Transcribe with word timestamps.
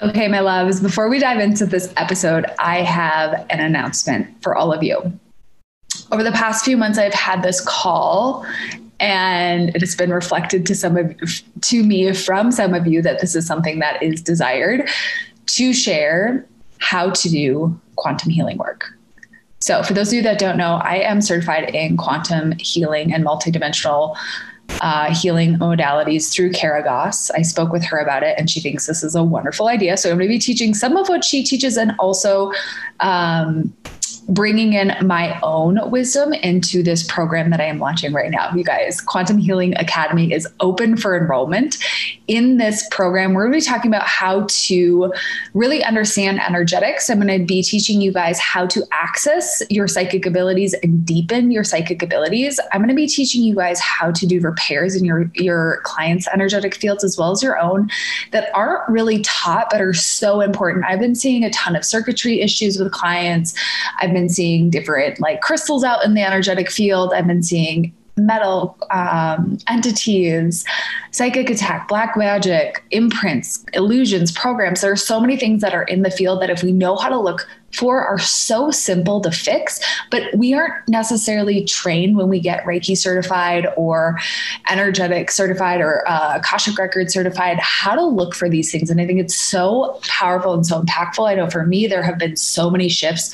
Okay, 0.00 0.26
my 0.26 0.40
loves, 0.40 0.80
before 0.80 1.08
we 1.08 1.18
dive 1.18 1.38
into 1.38 1.66
this 1.66 1.92
episode, 1.96 2.46
I 2.58 2.82
have 2.82 3.46
an 3.50 3.60
announcement 3.60 4.42
for 4.42 4.56
all 4.56 4.72
of 4.72 4.82
you. 4.82 5.18
Over 6.10 6.22
the 6.22 6.32
past 6.32 6.64
few 6.64 6.76
months, 6.76 6.98
I've 6.98 7.14
had 7.14 7.42
this 7.42 7.60
call 7.60 8.44
and 8.98 9.70
it 9.70 9.80
has 9.80 9.96
been 9.96 10.10
reflected 10.10 10.64
to 10.66 10.74
some 10.74 10.96
of 10.96 11.14
to 11.60 11.82
me 11.82 12.12
from 12.12 12.52
some 12.52 12.72
of 12.72 12.86
you 12.86 13.02
that 13.02 13.20
this 13.20 13.34
is 13.34 13.46
something 13.46 13.80
that 13.80 14.00
is 14.02 14.22
desired 14.22 14.88
to 15.46 15.72
share 15.72 16.46
how 16.78 17.10
to 17.10 17.28
do 17.28 17.80
quantum 17.96 18.30
healing 18.30 18.58
work. 18.58 18.86
So, 19.60 19.82
for 19.82 19.92
those 19.92 20.08
of 20.08 20.14
you 20.14 20.22
that 20.22 20.38
don't 20.38 20.56
know, 20.56 20.80
I 20.82 20.96
am 20.96 21.20
certified 21.20 21.74
in 21.74 21.96
quantum 21.96 22.52
healing 22.58 23.12
and 23.12 23.24
multidimensional 23.24 24.16
uh, 24.80 25.14
healing 25.14 25.56
modalities 25.56 26.32
through 26.32 26.50
Kara 26.52 26.82
Goss. 26.82 27.30
I 27.30 27.42
spoke 27.42 27.72
with 27.72 27.84
her 27.84 27.98
about 27.98 28.22
it 28.22 28.34
and 28.38 28.50
she 28.50 28.60
thinks 28.60 28.86
this 28.86 29.02
is 29.02 29.14
a 29.14 29.22
wonderful 29.22 29.68
idea. 29.68 29.96
So 29.96 30.10
I'm 30.10 30.16
going 30.16 30.28
to 30.28 30.34
be 30.34 30.38
teaching 30.38 30.74
some 30.74 30.96
of 30.96 31.08
what 31.08 31.24
she 31.24 31.44
teaches 31.44 31.76
and 31.76 31.92
also 31.98 32.52
um, 33.00 33.72
bringing 34.32 34.74
in 34.74 34.94
my 35.06 35.38
own 35.42 35.90
wisdom 35.90 36.32
into 36.32 36.82
this 36.82 37.02
program 37.02 37.50
that 37.50 37.60
I 37.60 37.64
am 37.64 37.78
launching 37.78 38.12
right 38.12 38.30
now. 38.30 38.54
You 38.54 38.62
guys, 38.62 39.00
Quantum 39.00 39.36
Healing 39.36 39.76
Academy 39.76 40.32
is 40.32 40.46
open 40.60 40.96
for 40.96 41.16
enrollment. 41.16 41.76
In 42.28 42.58
this 42.58 42.86
program, 42.90 43.34
we're 43.34 43.42
going 43.42 43.60
to 43.60 43.64
be 43.64 43.70
talking 43.70 43.90
about 43.90 44.06
how 44.06 44.46
to 44.48 45.12
really 45.54 45.82
understand 45.84 46.40
energetics. 46.40 47.10
I'm 47.10 47.20
going 47.20 47.40
to 47.40 47.44
be 47.44 47.62
teaching 47.62 48.00
you 48.00 48.12
guys 48.12 48.38
how 48.38 48.66
to 48.66 48.84
access 48.92 49.60
your 49.68 49.88
psychic 49.88 50.24
abilities 50.24 50.72
and 50.82 51.04
deepen 51.04 51.50
your 51.50 51.64
psychic 51.64 52.02
abilities. 52.02 52.60
I'm 52.72 52.80
going 52.80 52.88
to 52.88 52.94
be 52.94 53.08
teaching 53.08 53.42
you 53.42 53.56
guys 53.56 53.80
how 53.80 54.12
to 54.12 54.26
do 54.26 54.40
repairs 54.40 54.94
in 54.94 55.04
your 55.04 55.30
your 55.34 55.80
clients' 55.82 56.28
energetic 56.32 56.74
fields 56.74 57.02
as 57.02 57.18
well 57.18 57.32
as 57.32 57.42
your 57.42 57.58
own 57.58 57.90
that 58.30 58.50
aren't 58.54 58.88
really 58.88 59.20
taught 59.22 59.68
but 59.70 59.80
are 59.80 59.92
so 59.92 60.40
important. 60.40 60.84
I've 60.86 61.00
been 61.00 61.14
seeing 61.14 61.44
a 61.44 61.50
ton 61.50 61.74
of 61.74 61.84
circuitry 61.84 62.40
issues 62.40 62.78
with 62.78 62.92
clients. 62.92 63.54
I've 64.00 64.12
I've 64.12 64.21
been 64.22 64.28
seeing 64.28 64.70
different 64.70 65.20
like 65.20 65.40
crystals 65.40 65.82
out 65.82 66.04
in 66.04 66.14
the 66.14 66.22
energetic 66.22 66.70
field. 66.70 67.12
I've 67.12 67.26
been 67.26 67.42
seeing 67.42 67.92
metal 68.16 68.76
um, 68.90 69.58
entities, 69.68 70.64
psychic 71.12 71.48
attack, 71.48 71.88
black 71.88 72.16
magic, 72.16 72.84
imprints, 72.90 73.64
illusions, 73.72 74.30
programs. 74.32 74.82
There 74.82 74.92
are 74.92 74.96
so 74.96 75.18
many 75.18 75.36
things 75.36 75.62
that 75.62 75.74
are 75.74 75.84
in 75.84 76.02
the 76.02 76.10
field 76.10 76.42
that 76.42 76.50
if 76.50 76.62
we 76.62 76.72
know 76.72 76.96
how 76.96 77.08
to 77.08 77.18
look 77.18 77.48
for 77.72 78.06
are 78.06 78.18
so 78.18 78.70
simple 78.70 79.22
to 79.22 79.30
fix, 79.30 79.80
but 80.10 80.22
we 80.36 80.52
aren't 80.52 80.74
necessarily 80.88 81.64
trained 81.64 82.16
when 82.16 82.28
we 82.28 82.38
get 82.38 82.64
Reiki 82.64 82.96
certified 82.96 83.66
or 83.78 84.18
energetic 84.68 85.30
certified 85.30 85.80
or 85.80 86.06
uh, 86.06 86.36
Akashic 86.36 86.76
record 86.76 87.10
certified 87.10 87.58
how 87.60 87.94
to 87.94 88.04
look 88.04 88.34
for 88.34 88.50
these 88.50 88.70
things. 88.70 88.90
And 88.90 89.00
I 89.00 89.06
think 89.06 89.20
it's 89.20 89.34
so 89.34 89.98
powerful 90.02 90.52
and 90.52 90.66
so 90.66 90.82
impactful. 90.82 91.26
I 91.26 91.34
know 91.34 91.48
for 91.48 91.64
me, 91.64 91.86
there 91.86 92.02
have 92.02 92.18
been 92.18 92.36
so 92.36 92.68
many 92.68 92.90
shifts 92.90 93.32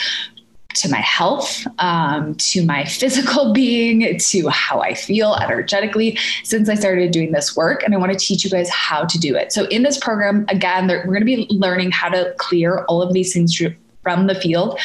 to 0.80 0.88
my 0.88 1.00
health, 1.00 1.66
um, 1.78 2.34
to 2.36 2.64
my 2.64 2.84
physical 2.84 3.52
being, 3.58 4.18
to 4.18 4.48
how 4.48 4.80
I 4.80 4.94
feel 4.94 5.34
energetically 5.34 6.18
since 6.44 6.68
I 6.68 6.74
started 6.74 7.10
doing 7.10 7.32
this 7.32 7.56
work. 7.56 7.82
And 7.82 7.94
I 7.94 7.98
want 7.98 8.12
to 8.12 8.18
teach 8.18 8.44
you 8.44 8.50
guys 8.50 8.68
how 8.70 9.04
to 9.04 9.18
do 9.18 9.36
it. 9.36 9.52
So, 9.52 9.66
in 9.66 9.82
this 9.82 9.98
program, 9.98 10.44
again, 10.48 10.88
we're 10.88 11.04
going 11.04 11.20
to 11.20 11.24
be 11.24 11.46
learning 11.50 11.90
how 11.90 12.08
to 12.08 12.34
clear 12.38 12.84
all 12.84 13.02
of 13.02 13.12
these 13.12 13.32
things 13.32 13.60
from 14.02 14.26
the 14.26 14.34
field 14.34 14.78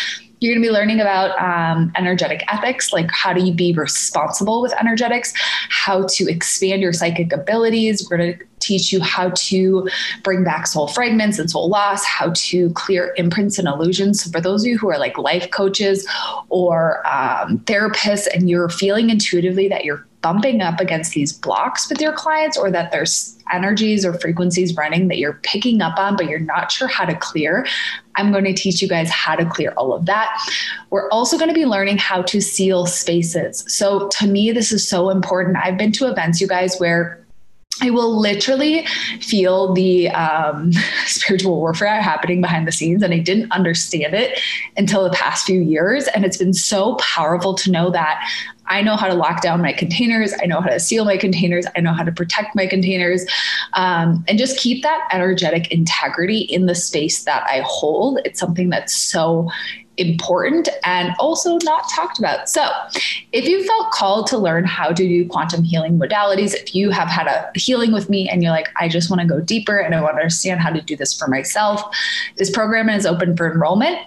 you're 0.43 0.53
going 0.53 0.61
to 0.61 0.67
be 0.67 0.73
learning 0.73 0.99
about 0.99 1.39
um, 1.39 1.89
energetic 1.95 2.43
ethics, 2.51 2.91
like 2.91 3.09
how 3.11 3.31
do 3.31 3.41
you 3.41 3.53
be 3.53 3.71
responsible 3.71 4.61
with 4.61 4.73
energetics, 4.73 5.33
how 5.69 6.05
to 6.05 6.29
expand 6.29 6.81
your 6.81 6.91
psychic 6.91 7.31
abilities. 7.31 8.05
We're 8.09 8.17
going 8.17 8.37
to 8.37 8.45
teach 8.63 8.91
you 8.91 9.01
how 9.01 9.29
to 9.35 9.89
bring 10.23 10.43
back 10.43 10.67
soul 10.67 10.87
fragments 10.87 11.39
and 11.39 11.49
soul 11.49 11.69
loss, 11.69 12.03
how 12.05 12.31
to 12.35 12.69
clear 12.71 13.13
imprints 13.17 13.59
and 13.59 13.67
illusions. 13.67 14.23
So 14.23 14.31
for 14.31 14.41
those 14.41 14.63
of 14.63 14.67
you 14.67 14.77
who 14.77 14.89
are 14.89 14.97
like 14.97 15.17
life 15.17 15.51
coaches 15.51 16.07
or 16.49 17.05
um, 17.07 17.59
therapists 17.59 18.27
and 18.33 18.49
you're 18.49 18.69
feeling 18.69 19.09
intuitively 19.09 19.67
that 19.69 19.85
you're 19.85 20.05
bumping 20.23 20.61
up 20.61 20.79
against 20.79 21.13
these 21.13 21.33
blocks 21.33 21.89
with 21.89 22.01
your 22.01 22.13
clients 22.13 22.57
or 22.57 22.71
that 22.71 22.91
there's 22.91 23.37
energies 23.51 24.05
or 24.05 24.13
frequencies 24.13 24.75
running 24.75 25.09
that 25.09 25.17
you're 25.17 25.39
picking 25.43 25.81
up 25.81 25.99
on, 25.99 26.15
but 26.15 26.29
you're 26.29 26.39
not 26.39 26.71
sure 26.71 26.87
how 26.87 27.03
to 27.03 27.13
clear, 27.13 27.67
I'm 28.15 28.31
going 28.31 28.45
to 28.45 28.53
teach 28.53 28.81
you 28.81 28.87
guys 28.87 29.09
how 29.09 29.35
to 29.35 29.45
clear 29.45 29.73
all 29.75 29.93
of 29.93 30.05
that. 30.05 30.35
We're 30.89 31.09
also 31.09 31.37
going 31.37 31.49
to 31.49 31.53
be 31.53 31.65
learning 31.65 31.97
how 31.97 32.21
to 32.23 32.41
seal 32.41 32.85
spaces. 32.85 33.65
So, 33.67 34.07
to 34.19 34.27
me, 34.27 34.51
this 34.51 34.71
is 34.71 34.87
so 34.87 35.09
important. 35.09 35.57
I've 35.57 35.77
been 35.77 35.91
to 35.93 36.09
events, 36.09 36.39
you 36.39 36.47
guys, 36.47 36.77
where 36.77 37.22
I 37.81 37.89
will 37.89 38.19
literally 38.19 38.85
feel 39.19 39.73
the 39.73 40.09
um, 40.09 40.71
spiritual 41.05 41.57
warfare 41.57 42.01
happening 42.01 42.41
behind 42.41 42.67
the 42.67 42.71
scenes, 42.71 43.01
and 43.01 43.13
I 43.13 43.19
didn't 43.19 43.51
understand 43.51 44.13
it 44.13 44.39
until 44.77 45.03
the 45.03 45.09
past 45.09 45.45
few 45.45 45.59
years. 45.59 46.07
And 46.07 46.23
it's 46.23 46.37
been 46.37 46.53
so 46.53 46.95
powerful 46.95 47.55
to 47.55 47.71
know 47.71 47.89
that 47.89 48.29
I 48.67 48.81
know 48.81 48.95
how 48.95 49.07
to 49.07 49.13
lock 49.13 49.41
down 49.41 49.61
my 49.61 49.73
containers. 49.73 50.33
I 50.41 50.45
know 50.45 50.61
how 50.61 50.69
to 50.69 50.79
seal 50.79 51.05
my 51.05 51.17
containers. 51.17 51.65
I 51.75 51.81
know 51.81 51.93
how 51.93 52.03
to 52.03 52.11
protect 52.11 52.55
my 52.55 52.67
containers 52.67 53.25
um, 53.73 54.23
and 54.27 54.37
just 54.37 54.57
keep 54.57 54.83
that 54.83 55.07
energetic 55.11 55.71
integrity 55.71 56.39
in 56.39 56.65
the 56.65 56.75
space 56.75 57.23
that 57.23 57.43
I 57.49 57.63
hold. 57.65 58.19
It's 58.25 58.39
something 58.39 58.69
that's 58.69 58.95
so 58.95 59.49
important 59.97 60.69
and 60.85 61.13
also 61.19 61.57
not 61.63 61.87
talked 61.89 62.17
about. 62.17 62.49
So, 62.49 62.67
if 63.31 63.47
you 63.47 63.63
felt 63.63 63.91
called 63.91 64.27
to 64.27 64.37
learn 64.37 64.65
how 64.65 64.87
to 64.87 64.93
do 64.93 65.27
quantum 65.27 65.63
healing 65.63 65.99
modalities, 65.99 66.53
if 66.55 66.73
you 66.73 66.89
have 66.89 67.07
had 67.07 67.27
a 67.27 67.51
healing 67.55 67.91
with 67.91 68.09
me 68.09 68.27
and 68.29 68.41
you're 68.41 68.51
like, 68.51 68.69
I 68.79 68.87
just 68.87 69.09
want 69.09 69.21
to 69.21 69.27
go 69.27 69.39
deeper 69.39 69.77
and 69.77 69.93
I 69.93 70.01
want 70.01 70.15
to 70.15 70.21
understand 70.21 70.61
how 70.61 70.71
to 70.71 70.81
do 70.81 70.95
this 70.95 71.17
for 71.17 71.27
myself, 71.27 71.81
this 72.37 72.49
program 72.49 72.89
is 72.89 73.05
open 73.05 73.37
for 73.37 73.51
enrollment. 73.51 73.99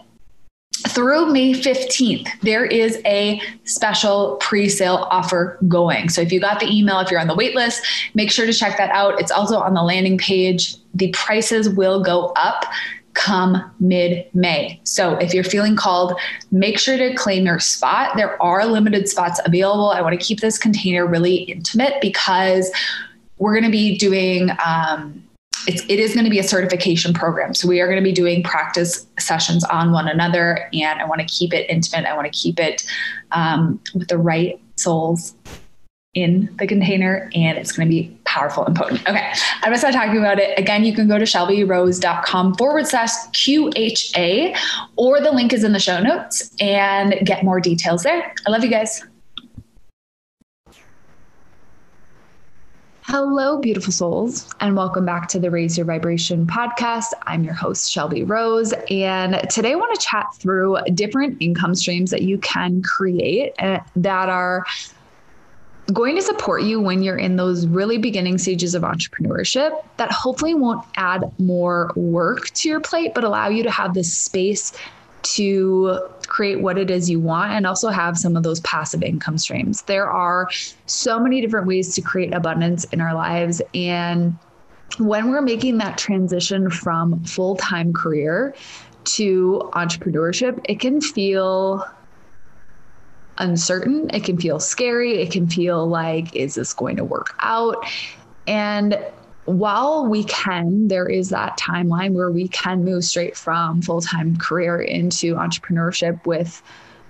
Through 0.88 1.32
May 1.32 1.52
15th, 1.52 2.28
there 2.42 2.64
is 2.64 3.00
a 3.06 3.40
special 3.64 4.36
pre 4.40 4.68
sale 4.68 5.08
offer 5.10 5.58
going. 5.68 6.08
So, 6.08 6.20
if 6.20 6.32
you 6.32 6.40
got 6.40 6.60
the 6.60 6.66
email, 6.66 7.00
if 7.00 7.10
you're 7.10 7.20
on 7.20 7.28
the 7.28 7.34
wait 7.34 7.54
list, 7.54 7.86
make 8.14 8.30
sure 8.30 8.46
to 8.46 8.52
check 8.52 8.76
that 8.76 8.90
out. 8.90 9.20
It's 9.20 9.30
also 9.30 9.58
on 9.58 9.74
the 9.74 9.82
landing 9.82 10.18
page. 10.18 10.76
The 10.94 11.10
prices 11.12 11.68
will 11.68 12.02
go 12.02 12.32
up 12.36 12.66
come 13.16 13.70
mid 13.80 14.26
May. 14.34 14.78
So 14.84 15.16
if 15.16 15.32
you're 15.34 15.42
feeling 15.42 15.74
called, 15.74 16.18
make 16.50 16.78
sure 16.78 16.96
to 16.96 17.14
claim 17.14 17.46
your 17.46 17.58
spot. 17.58 18.16
There 18.16 18.40
are 18.42 18.66
limited 18.66 19.08
spots 19.08 19.40
available. 19.44 19.90
I 19.90 20.02
want 20.02 20.18
to 20.20 20.24
keep 20.24 20.40
this 20.40 20.58
container 20.58 21.06
really 21.06 21.36
intimate 21.36 21.94
because 22.00 22.70
we're 23.38 23.54
going 23.54 23.64
to 23.64 23.70
be 23.70 23.96
doing. 23.98 24.50
Um, 24.64 25.25
it's, 25.66 25.82
it 25.88 25.98
is 25.98 26.14
going 26.14 26.24
to 26.24 26.30
be 26.30 26.38
a 26.38 26.44
certification 26.44 27.12
program. 27.12 27.54
So 27.54 27.68
we 27.68 27.80
are 27.80 27.86
going 27.86 27.98
to 27.98 28.04
be 28.04 28.12
doing 28.12 28.42
practice 28.42 29.06
sessions 29.18 29.64
on 29.64 29.92
one 29.92 30.08
another, 30.08 30.68
and 30.72 31.00
I 31.00 31.04
want 31.04 31.20
to 31.20 31.26
keep 31.26 31.52
it 31.52 31.68
intimate. 31.68 32.06
I 32.06 32.14
want 32.14 32.32
to 32.32 32.38
keep 32.38 32.60
it 32.60 32.84
um, 33.32 33.80
with 33.94 34.08
the 34.08 34.18
right 34.18 34.60
souls 34.76 35.34
in 36.16 36.48
the 36.58 36.66
container 36.66 37.30
and 37.34 37.58
it's 37.58 37.72
going 37.72 37.86
to 37.86 37.90
be 37.90 38.18
powerful 38.24 38.64
and 38.64 38.74
potent. 38.74 39.00
Okay, 39.06 39.32
I'm 39.56 39.70
going 39.70 39.74
to 39.74 39.78
start 39.78 39.92
talking 39.92 40.16
about 40.16 40.38
it. 40.38 40.58
Again, 40.58 40.82
you 40.82 40.94
can 40.94 41.06
go 41.08 41.18
to 41.18 41.24
shelbyrose.com 41.24 42.54
forward 42.54 42.86
slash 42.86 43.10
QHA 43.32 44.56
or 44.96 45.20
the 45.20 45.30
link 45.30 45.52
is 45.52 45.62
in 45.62 45.72
the 45.72 45.78
show 45.78 46.00
notes 46.00 46.50
and 46.58 47.14
get 47.22 47.44
more 47.44 47.60
details 47.60 48.02
there. 48.02 48.34
I 48.46 48.50
love 48.50 48.64
you 48.64 48.70
guys. 48.70 49.02
Hello, 53.08 53.56
beautiful 53.58 53.92
souls, 53.92 54.52
and 54.58 54.76
welcome 54.76 55.06
back 55.06 55.28
to 55.28 55.38
the 55.38 55.48
Raise 55.48 55.78
Your 55.78 55.86
Vibration 55.86 56.44
podcast. 56.44 57.12
I'm 57.24 57.44
your 57.44 57.54
host, 57.54 57.88
Shelby 57.88 58.24
Rose, 58.24 58.74
and 58.90 59.48
today 59.48 59.70
I 59.70 59.74
want 59.76 59.94
to 59.94 60.04
chat 60.04 60.26
through 60.34 60.78
different 60.92 61.36
income 61.40 61.76
streams 61.76 62.10
that 62.10 62.22
you 62.22 62.36
can 62.38 62.82
create 62.82 63.52
eh, 63.60 63.78
that 63.94 64.28
are 64.28 64.66
going 65.92 66.16
to 66.16 66.22
support 66.22 66.64
you 66.64 66.80
when 66.80 67.00
you're 67.04 67.16
in 67.16 67.36
those 67.36 67.64
really 67.68 67.96
beginning 67.96 68.38
stages 68.38 68.74
of 68.74 68.82
entrepreneurship 68.82 69.70
that 69.98 70.10
hopefully 70.10 70.54
won't 70.54 70.84
add 70.96 71.22
more 71.38 71.92
work 71.94 72.50
to 72.54 72.68
your 72.68 72.80
plate, 72.80 73.14
but 73.14 73.22
allow 73.22 73.46
you 73.46 73.62
to 73.62 73.70
have 73.70 73.94
this 73.94 74.12
space 74.12 74.72
to 75.34 75.98
create 76.26 76.60
what 76.60 76.78
it 76.78 76.90
is 76.90 77.08
you 77.10 77.20
want 77.20 77.52
and 77.52 77.66
also 77.66 77.88
have 77.88 78.16
some 78.16 78.36
of 78.36 78.42
those 78.42 78.60
passive 78.60 79.02
income 79.02 79.38
streams. 79.38 79.82
There 79.82 80.10
are 80.10 80.48
so 80.86 81.18
many 81.18 81.40
different 81.40 81.66
ways 81.66 81.94
to 81.94 82.00
create 82.00 82.34
abundance 82.34 82.84
in 82.84 83.00
our 83.00 83.14
lives. 83.14 83.62
And 83.74 84.36
when 84.98 85.30
we're 85.30 85.42
making 85.42 85.78
that 85.78 85.98
transition 85.98 86.70
from 86.70 87.24
full 87.24 87.56
time 87.56 87.92
career 87.92 88.54
to 89.04 89.70
entrepreneurship, 89.72 90.60
it 90.68 90.80
can 90.80 91.00
feel 91.00 91.84
uncertain. 93.38 94.10
It 94.12 94.24
can 94.24 94.38
feel 94.38 94.60
scary. 94.60 95.20
It 95.20 95.30
can 95.30 95.48
feel 95.48 95.86
like, 95.86 96.34
is 96.34 96.54
this 96.54 96.72
going 96.72 96.96
to 96.96 97.04
work 97.04 97.34
out? 97.40 97.76
And 98.46 98.98
while 99.46 100.06
we 100.06 100.24
can, 100.24 100.88
there 100.88 101.08
is 101.08 101.30
that 101.30 101.58
timeline 101.58 102.12
where 102.12 102.30
we 102.30 102.48
can 102.48 102.84
move 102.84 103.04
straight 103.04 103.36
from 103.36 103.80
full 103.80 104.00
time 104.00 104.36
career 104.36 104.80
into 104.80 105.36
entrepreneurship 105.36 106.24
with 106.26 106.62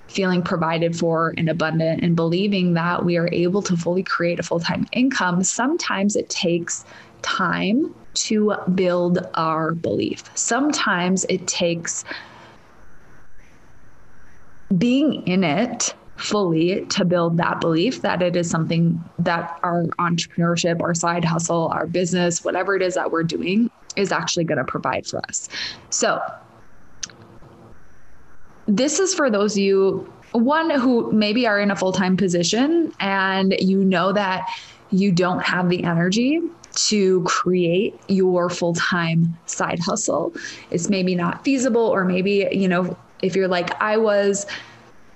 feeling 0.08 0.42
provided 0.42 0.96
for 0.96 1.34
and 1.36 1.48
abundant 1.48 2.02
and 2.02 2.14
believing 2.14 2.74
that 2.74 3.04
we 3.04 3.16
are 3.16 3.28
able 3.32 3.62
to 3.62 3.76
fully 3.76 4.02
create 4.02 4.38
a 4.38 4.42
full 4.42 4.60
time 4.60 4.86
income. 4.92 5.42
Sometimes 5.42 6.14
it 6.14 6.28
takes 6.28 6.84
time 7.22 7.94
to 8.14 8.54
build 8.74 9.18
our 9.34 9.72
belief. 9.72 10.22
Sometimes 10.34 11.24
it 11.28 11.46
takes 11.46 12.04
being 14.76 15.26
in 15.26 15.42
it 15.42 15.94
fully 16.16 16.84
to 16.86 17.04
build 17.04 17.36
that 17.36 17.60
belief 17.60 18.02
that 18.02 18.22
it 18.22 18.36
is 18.36 18.48
something 18.48 19.02
that 19.18 19.58
our 19.62 19.84
entrepreneurship, 19.98 20.80
our 20.80 20.94
side 20.94 21.24
hustle, 21.24 21.68
our 21.68 21.86
business, 21.86 22.44
whatever 22.44 22.74
it 22.74 22.82
is 22.82 22.94
that 22.94 23.10
we're 23.10 23.22
doing 23.22 23.70
is 23.96 24.12
actually 24.12 24.44
going 24.44 24.58
to 24.58 24.64
provide 24.64 25.06
for 25.06 25.20
us. 25.28 25.48
So, 25.90 26.20
this 28.66 28.98
is 28.98 29.14
for 29.14 29.30
those 29.30 29.52
of 29.52 29.58
you 29.58 30.12
one 30.32 30.70
who 30.70 31.10
maybe 31.12 31.46
are 31.46 31.60
in 31.60 31.70
a 31.70 31.76
full-time 31.76 32.16
position 32.16 32.92
and 33.00 33.54
you 33.58 33.84
know 33.84 34.12
that 34.12 34.46
you 34.90 35.12
don't 35.12 35.42
have 35.42 35.68
the 35.68 35.84
energy 35.84 36.42
to 36.74 37.22
create 37.22 37.98
your 38.08 38.50
full-time 38.50 39.36
side 39.46 39.78
hustle. 39.78 40.34
It's 40.70 40.90
maybe 40.90 41.14
not 41.14 41.42
feasible 41.42 41.80
or 41.80 42.04
maybe, 42.04 42.48
you 42.52 42.68
know, 42.68 42.96
if 43.22 43.34
you're 43.34 43.48
like 43.48 43.80
I 43.80 43.96
was 43.96 44.46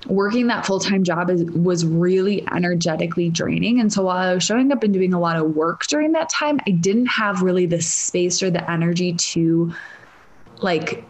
working 0.06 0.46
that 0.46 0.64
full-time 0.64 1.04
job 1.04 1.30
is, 1.30 1.44
was 1.44 1.84
really 1.84 2.46
energetically 2.52 3.28
draining. 3.28 3.80
And 3.80 3.92
so 3.92 4.04
while 4.04 4.16
i 4.16 4.34
was 4.34 4.42
showing 4.42 4.72
up 4.72 4.82
and 4.82 4.92
doing 4.94 5.12
a 5.12 5.20
lot 5.20 5.36
of 5.36 5.54
work 5.54 5.86
during 5.86 6.12
that 6.12 6.28
time 6.30 6.60
i 6.66 6.70
didn't 6.70 7.06
have 7.06 7.42
really 7.42 7.66
the 7.66 7.80
space 7.80 8.42
or 8.42 8.50
the 8.50 8.70
energy 8.70 9.14
to 9.14 9.74
like 10.62 11.04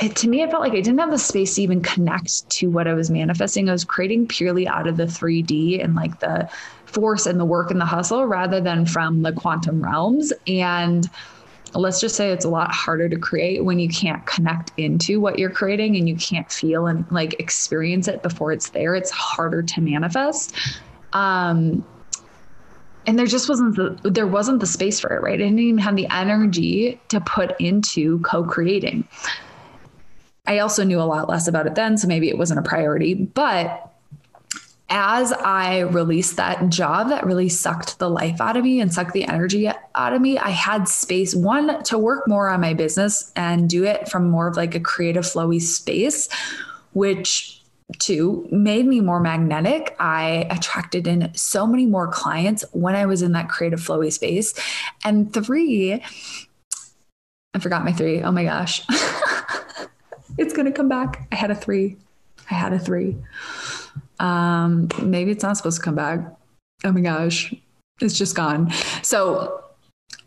it, 0.00 0.16
to 0.16 0.28
me 0.28 0.42
it 0.42 0.50
felt 0.50 0.62
like 0.62 0.72
i 0.72 0.80
didn't 0.80 0.98
have 0.98 1.10
the 1.10 1.18
space 1.18 1.54
to 1.56 1.62
even 1.62 1.82
connect 1.82 2.48
to 2.50 2.68
what 2.68 2.88
i 2.88 2.94
was 2.94 3.10
manifesting. 3.10 3.68
I 3.68 3.72
was 3.72 3.84
creating 3.84 4.26
purely 4.26 4.66
out 4.66 4.86
of 4.86 4.96
the 4.96 5.04
3d 5.04 5.82
and 5.82 5.94
like 5.94 6.20
the 6.20 6.48
force 6.86 7.26
and 7.26 7.38
the 7.38 7.44
work 7.44 7.70
and 7.70 7.80
the 7.80 7.86
hustle 7.86 8.24
rather 8.24 8.60
than 8.60 8.86
from 8.86 9.22
the 9.22 9.32
quantum 9.32 9.82
realms. 9.82 10.32
And 10.46 11.08
let's 11.74 12.00
just 12.00 12.14
say 12.16 12.30
it's 12.30 12.44
a 12.44 12.48
lot 12.48 12.72
harder 12.72 13.08
to 13.08 13.16
create 13.16 13.64
when 13.64 13.78
you 13.78 13.88
can't 13.88 14.24
connect 14.26 14.72
into 14.76 15.20
what 15.20 15.38
you're 15.38 15.50
creating 15.50 15.96
and 15.96 16.08
you 16.08 16.16
can't 16.16 16.50
feel 16.50 16.86
and 16.86 17.04
like 17.10 17.38
experience 17.40 18.08
it 18.08 18.22
before 18.22 18.52
it's 18.52 18.70
there. 18.70 18.94
It's 18.94 19.10
harder 19.10 19.62
to 19.62 19.80
manifest. 19.80 20.56
Um, 21.12 21.84
and 23.06 23.18
there 23.18 23.26
just 23.26 23.48
wasn't 23.48 23.76
the 23.76 24.10
there 24.10 24.26
wasn't 24.26 24.60
the 24.60 24.66
space 24.66 24.98
for 24.98 25.14
it, 25.14 25.20
right? 25.20 25.34
I 25.34 25.36
didn't 25.36 25.58
even 25.58 25.78
have 25.78 25.96
the 25.96 26.08
energy 26.10 27.00
to 27.08 27.20
put 27.20 27.58
into 27.60 28.20
co-creating. 28.20 29.06
I 30.46 30.58
also 30.58 30.84
knew 30.84 31.00
a 31.00 31.04
lot 31.04 31.28
less 31.28 31.48
about 31.48 31.66
it 31.66 31.74
then, 31.74 31.96
so 31.96 32.08
maybe 32.08 32.28
it 32.28 32.38
wasn't 32.38 32.60
a 32.60 32.62
priority, 32.62 33.14
but 33.14 33.93
as 34.90 35.32
I 35.32 35.80
released 35.80 36.36
that 36.36 36.68
job 36.68 37.08
that 37.08 37.24
really 37.24 37.48
sucked 37.48 37.98
the 37.98 38.10
life 38.10 38.40
out 38.40 38.56
of 38.56 38.64
me 38.64 38.80
and 38.80 38.92
sucked 38.92 39.12
the 39.12 39.24
energy 39.24 39.68
out 39.68 40.12
of 40.12 40.20
me, 40.20 40.38
I 40.38 40.50
had 40.50 40.88
space, 40.88 41.34
one, 41.34 41.82
to 41.84 41.98
work 41.98 42.28
more 42.28 42.48
on 42.48 42.60
my 42.60 42.74
business 42.74 43.32
and 43.34 43.68
do 43.68 43.84
it 43.84 44.08
from 44.08 44.30
more 44.30 44.46
of 44.46 44.56
like 44.56 44.74
a 44.74 44.80
creative, 44.80 45.24
flowy 45.24 45.60
space, 45.60 46.28
which 46.92 47.62
two 47.98 48.46
made 48.50 48.86
me 48.86 49.00
more 49.00 49.20
magnetic. 49.20 49.96
I 49.98 50.46
attracted 50.50 51.06
in 51.06 51.34
so 51.34 51.66
many 51.66 51.86
more 51.86 52.08
clients 52.08 52.64
when 52.72 52.94
I 52.94 53.06
was 53.06 53.22
in 53.22 53.32
that 53.32 53.48
creative, 53.48 53.80
flowy 53.80 54.12
space. 54.12 54.54
And 55.04 55.32
three, 55.32 56.02
I 57.54 57.58
forgot 57.58 57.84
my 57.84 57.92
three. 57.92 58.22
Oh 58.22 58.32
my 58.32 58.44
gosh. 58.44 58.82
it's 60.38 60.52
going 60.52 60.66
to 60.66 60.72
come 60.72 60.88
back. 60.88 61.26
I 61.32 61.36
had 61.36 61.50
a 61.50 61.54
three. 61.54 61.96
I 62.50 62.54
had 62.54 62.72
a 62.72 62.78
three. 62.78 63.16
Um, 64.20 64.88
maybe 65.02 65.30
it's 65.30 65.42
not 65.42 65.56
supposed 65.56 65.78
to 65.78 65.82
come 65.82 65.94
back. 65.94 66.20
Oh 66.84 66.92
my 66.92 67.00
gosh, 67.00 67.54
it's 68.00 68.16
just 68.16 68.36
gone. 68.36 68.70
So 69.02 69.64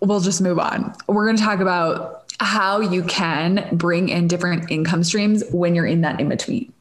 we'll 0.02 0.20
just 0.20 0.42
move 0.42 0.60
on. 0.60 0.94
We're 1.08 1.26
going 1.26 1.38
to 1.38 1.44
talk 1.44 1.60
about 1.60 2.26
how 2.40 2.80
you 2.80 3.04
can 3.04 3.68
bring 3.72 4.10
in 4.10 4.28
different 4.28 4.72
income 4.72 5.04
streams 5.04 5.44
when 5.52 5.76
you're 5.76 5.86
in 5.86 6.02
that 6.02 6.20
in 6.20 6.30
between. 6.30 6.72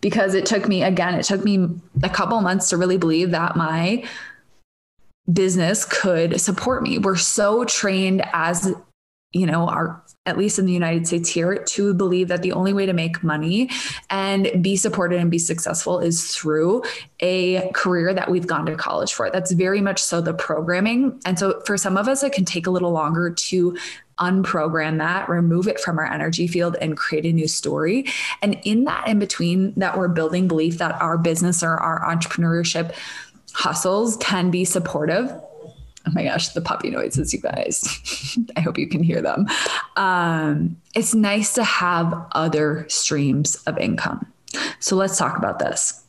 Because 0.00 0.34
it 0.34 0.44
took 0.46 0.68
me, 0.68 0.82
again, 0.82 1.14
it 1.14 1.24
took 1.24 1.44
me 1.44 1.68
a 2.02 2.08
couple 2.08 2.40
months 2.40 2.68
to 2.70 2.76
really 2.76 2.98
believe 2.98 3.30
that 3.30 3.56
my 3.56 4.04
business 5.32 5.84
could 5.84 6.40
support 6.40 6.82
me. 6.82 6.98
We're 6.98 7.16
so 7.16 7.64
trained 7.64 8.22
as 8.32 8.74
you 9.34 9.46
know, 9.46 9.68
our 9.68 10.00
at 10.26 10.38
least 10.38 10.58
in 10.58 10.64
the 10.64 10.72
United 10.72 11.06
States 11.06 11.28
here, 11.28 11.56
to 11.56 11.92
believe 11.92 12.28
that 12.28 12.42
the 12.42 12.52
only 12.52 12.72
way 12.72 12.86
to 12.86 12.92
make 12.92 13.22
money 13.22 13.68
and 14.08 14.62
be 14.62 14.76
supported 14.76 15.20
and 15.20 15.30
be 15.30 15.38
successful 15.38 16.00
is 16.00 16.34
through 16.34 16.82
a 17.20 17.70
career 17.72 18.14
that 18.14 18.30
we've 18.30 18.46
gone 18.46 18.64
to 18.66 18.74
college 18.74 19.12
for. 19.12 19.30
That's 19.30 19.52
very 19.52 19.80
much 19.80 20.02
so 20.02 20.20
the 20.20 20.32
programming. 20.32 21.20
And 21.26 21.38
so 21.38 21.60
for 21.66 21.76
some 21.76 21.96
of 21.96 22.08
us, 22.08 22.22
it 22.22 22.32
can 22.32 22.44
take 22.44 22.66
a 22.66 22.70
little 22.70 22.90
longer 22.90 23.30
to 23.30 23.76
unprogram 24.18 24.98
that, 24.98 25.28
remove 25.28 25.66
it 25.66 25.80
from 25.80 25.98
our 25.98 26.06
energy 26.06 26.46
field, 26.46 26.76
and 26.80 26.96
create 26.96 27.26
a 27.26 27.32
new 27.32 27.48
story. 27.48 28.06
And 28.40 28.58
in 28.64 28.84
that 28.84 29.08
in 29.08 29.18
between, 29.18 29.74
that 29.74 29.98
we're 29.98 30.08
building 30.08 30.48
belief 30.48 30.78
that 30.78 31.00
our 31.02 31.18
business 31.18 31.62
or 31.62 31.76
our 31.76 32.00
entrepreneurship 32.00 32.94
hustles 33.52 34.16
can 34.18 34.50
be 34.50 34.64
supportive 34.64 35.32
oh 36.06 36.10
my 36.12 36.24
gosh, 36.24 36.48
the 36.50 36.60
puppy 36.60 36.90
noises, 36.90 37.32
you 37.32 37.40
guys. 37.40 38.38
I 38.56 38.60
hope 38.60 38.78
you 38.78 38.86
can 38.86 39.02
hear 39.02 39.22
them. 39.22 39.46
Um, 39.96 40.76
it's 40.94 41.14
nice 41.14 41.54
to 41.54 41.64
have 41.64 42.26
other 42.32 42.86
streams 42.88 43.56
of 43.66 43.78
income. 43.78 44.26
So 44.80 44.96
let's 44.96 45.16
talk 45.18 45.38
about 45.38 45.58
this. 45.58 46.04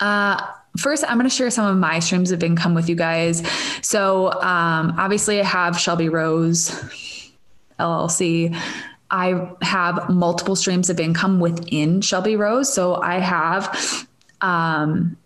Uh, 0.00 0.40
first, 0.76 1.04
I'm 1.08 1.18
going 1.18 1.28
to 1.28 1.34
share 1.34 1.50
some 1.50 1.66
of 1.66 1.76
my 1.76 1.98
streams 1.98 2.30
of 2.30 2.42
income 2.42 2.74
with 2.74 2.88
you 2.88 2.94
guys. 2.96 3.46
So, 3.82 4.32
um, 4.42 4.94
obviously, 4.98 5.40
I 5.40 5.44
have 5.44 5.78
Shelby 5.78 6.08
Rose 6.08 6.70
LLC. 7.78 8.56
I 9.10 9.48
have 9.62 10.08
multiple 10.10 10.56
streams 10.56 10.90
of 10.90 11.00
income 11.00 11.40
within 11.40 12.00
Shelby 12.00 12.36
Rose. 12.36 12.72
So, 12.72 12.96
I 12.96 13.18
have 13.18 14.06
um, 14.40 15.16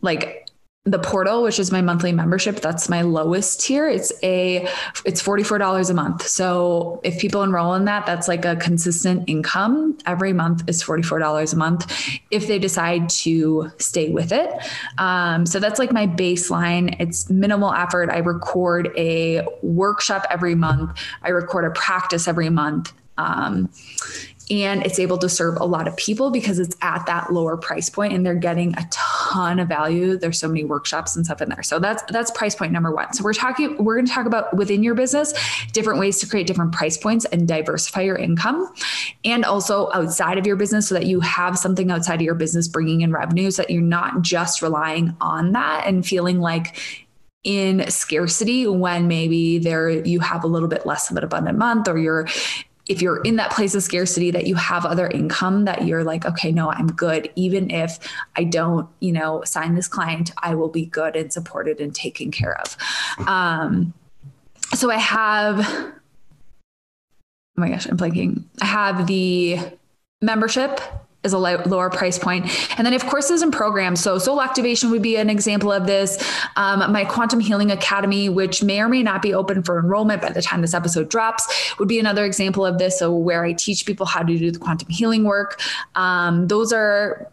like 0.00 0.43
the 0.86 0.98
portal 0.98 1.42
which 1.42 1.58
is 1.58 1.72
my 1.72 1.80
monthly 1.80 2.12
membership 2.12 2.56
that's 2.56 2.90
my 2.90 3.00
lowest 3.00 3.62
tier. 3.62 3.88
It's 3.88 4.12
a 4.22 4.68
it's 5.06 5.22
$44 5.22 5.88
a 5.90 5.94
month. 5.94 6.26
So 6.26 7.00
if 7.02 7.18
people 7.18 7.42
enroll 7.42 7.72
in 7.74 7.86
that 7.86 8.04
that's 8.04 8.28
like 8.28 8.44
a 8.44 8.56
consistent 8.56 9.24
income. 9.26 9.96
Every 10.04 10.34
month 10.34 10.62
is 10.68 10.84
$44 10.84 11.52
a 11.52 11.56
month 11.56 11.90
if 12.30 12.46
they 12.48 12.58
decide 12.58 13.08
to 13.08 13.72
stay 13.78 14.10
with 14.10 14.30
it. 14.30 14.50
Um, 14.98 15.46
so 15.46 15.58
that's 15.58 15.78
like 15.78 15.90
my 15.90 16.06
baseline. 16.06 16.94
It's 17.00 17.30
minimal 17.30 17.72
effort. 17.72 18.10
I 18.10 18.18
record 18.18 18.92
a 18.94 19.46
workshop 19.62 20.26
every 20.28 20.54
month. 20.54 20.98
I 21.22 21.30
record 21.30 21.64
a 21.64 21.70
practice 21.70 22.28
every 22.28 22.50
month. 22.50 22.92
Um, 23.16 23.70
and 24.50 24.84
it's 24.84 24.98
able 24.98 25.16
to 25.18 25.28
serve 25.28 25.56
a 25.58 25.64
lot 25.64 25.88
of 25.88 25.96
people 25.96 26.30
because 26.30 26.58
it's 26.58 26.76
at 26.82 27.06
that 27.06 27.32
lower 27.32 27.56
price 27.56 27.88
point 27.88 28.12
and 28.12 28.26
they're 28.26 28.34
getting 28.34 28.76
a 28.76 28.86
ton 28.90 29.58
of 29.58 29.68
value. 29.68 30.18
There's 30.18 30.38
so 30.38 30.48
many 30.48 30.64
workshops 30.64 31.16
and 31.16 31.24
stuff 31.24 31.40
in 31.40 31.48
there. 31.48 31.62
So 31.62 31.78
that's 31.78 32.02
that's 32.10 32.30
price 32.30 32.54
point 32.54 32.72
number 32.72 32.90
one. 32.90 33.12
So 33.14 33.24
we're 33.24 33.32
talking 33.32 33.82
we're 33.82 33.94
going 33.96 34.06
to 34.06 34.12
talk 34.12 34.26
about 34.26 34.54
within 34.54 34.82
your 34.82 34.94
business 34.94 35.32
different 35.72 35.98
ways 35.98 36.18
to 36.18 36.26
create 36.26 36.46
different 36.46 36.72
price 36.72 36.98
points 36.98 37.24
and 37.26 37.48
diversify 37.48 38.02
your 38.02 38.16
income. 38.16 38.70
And 39.24 39.44
also 39.44 39.90
outside 39.92 40.36
of 40.36 40.46
your 40.46 40.56
business 40.56 40.88
so 40.88 40.94
that 40.94 41.06
you 41.06 41.20
have 41.20 41.58
something 41.58 41.90
outside 41.90 42.16
of 42.16 42.22
your 42.22 42.34
business 42.34 42.68
bringing 42.68 43.00
in 43.00 43.12
revenue 43.12 43.50
so 43.50 43.62
that 43.62 43.70
you're 43.70 43.82
not 43.82 44.20
just 44.20 44.60
relying 44.60 45.16
on 45.20 45.52
that 45.52 45.86
and 45.86 46.06
feeling 46.06 46.40
like 46.40 46.76
in 47.44 47.88
scarcity 47.90 48.66
when 48.66 49.06
maybe 49.06 49.58
there 49.58 49.90
you 49.90 50.20
have 50.20 50.44
a 50.44 50.46
little 50.46 50.68
bit 50.68 50.86
less 50.86 51.10
of 51.10 51.16
an 51.16 51.24
abundant 51.24 51.58
month 51.58 51.88
or 51.88 51.98
you're 51.98 52.26
if 52.86 53.00
you're 53.00 53.22
in 53.22 53.36
that 53.36 53.50
place 53.50 53.74
of 53.74 53.82
scarcity 53.82 54.30
that 54.30 54.46
you 54.46 54.54
have 54.54 54.84
other 54.84 55.08
income 55.08 55.64
that 55.64 55.86
you're 55.86 56.04
like 56.04 56.26
okay 56.26 56.52
no 56.52 56.70
i'm 56.70 56.88
good. 56.88 57.30
Even 57.36 57.70
if 57.70 57.98
i 58.36 58.44
don't 58.44 58.88
you 59.00 59.12
know 59.12 59.42
sign 59.44 59.74
this 59.74 59.88
client 59.88 60.30
i 60.42 60.54
will 60.54 60.68
be 60.68 60.86
good 60.86 61.16
and 61.16 61.32
supported 61.32 61.80
and 61.80 61.94
taken 61.94 62.30
care 62.30 62.58
of. 62.60 62.76
Um, 63.26 63.94
so 64.74 64.90
i 64.90 64.98
have 64.98 65.60
oh 65.60 65.92
my 67.56 67.68
gosh 67.68 67.86
i'm 67.86 67.96
blanking. 67.96 68.44
I 68.60 68.66
have 68.66 69.06
the 69.06 69.58
membership 70.20 70.80
is 71.24 71.32
a 71.32 71.38
lower 71.38 71.90
price 71.90 72.18
point. 72.18 72.44
And 72.78 72.86
then, 72.86 72.94
of 72.94 73.04
course, 73.06 73.28
there's 73.28 73.42
in 73.42 73.50
programs. 73.50 74.00
So, 74.00 74.18
Soul 74.18 74.40
Activation 74.40 74.90
would 74.90 75.02
be 75.02 75.16
an 75.16 75.30
example 75.30 75.72
of 75.72 75.86
this. 75.86 76.22
Um, 76.56 76.92
my 76.92 77.04
Quantum 77.04 77.40
Healing 77.40 77.70
Academy, 77.70 78.28
which 78.28 78.62
may 78.62 78.80
or 78.80 78.88
may 78.88 79.02
not 79.02 79.22
be 79.22 79.34
open 79.34 79.62
for 79.62 79.78
enrollment 79.78 80.22
by 80.22 80.30
the 80.30 80.42
time 80.42 80.60
this 80.60 80.74
episode 80.74 81.08
drops, 81.08 81.74
would 81.78 81.88
be 81.88 81.98
another 81.98 82.24
example 82.24 82.64
of 82.64 82.78
this. 82.78 82.98
So, 82.98 83.14
where 83.14 83.44
I 83.44 83.52
teach 83.52 83.86
people 83.86 84.06
how 84.06 84.22
to 84.22 84.38
do 84.38 84.50
the 84.50 84.58
quantum 84.58 84.88
healing 84.88 85.24
work. 85.24 85.60
Um, 85.94 86.48
those 86.48 86.72
are 86.72 87.30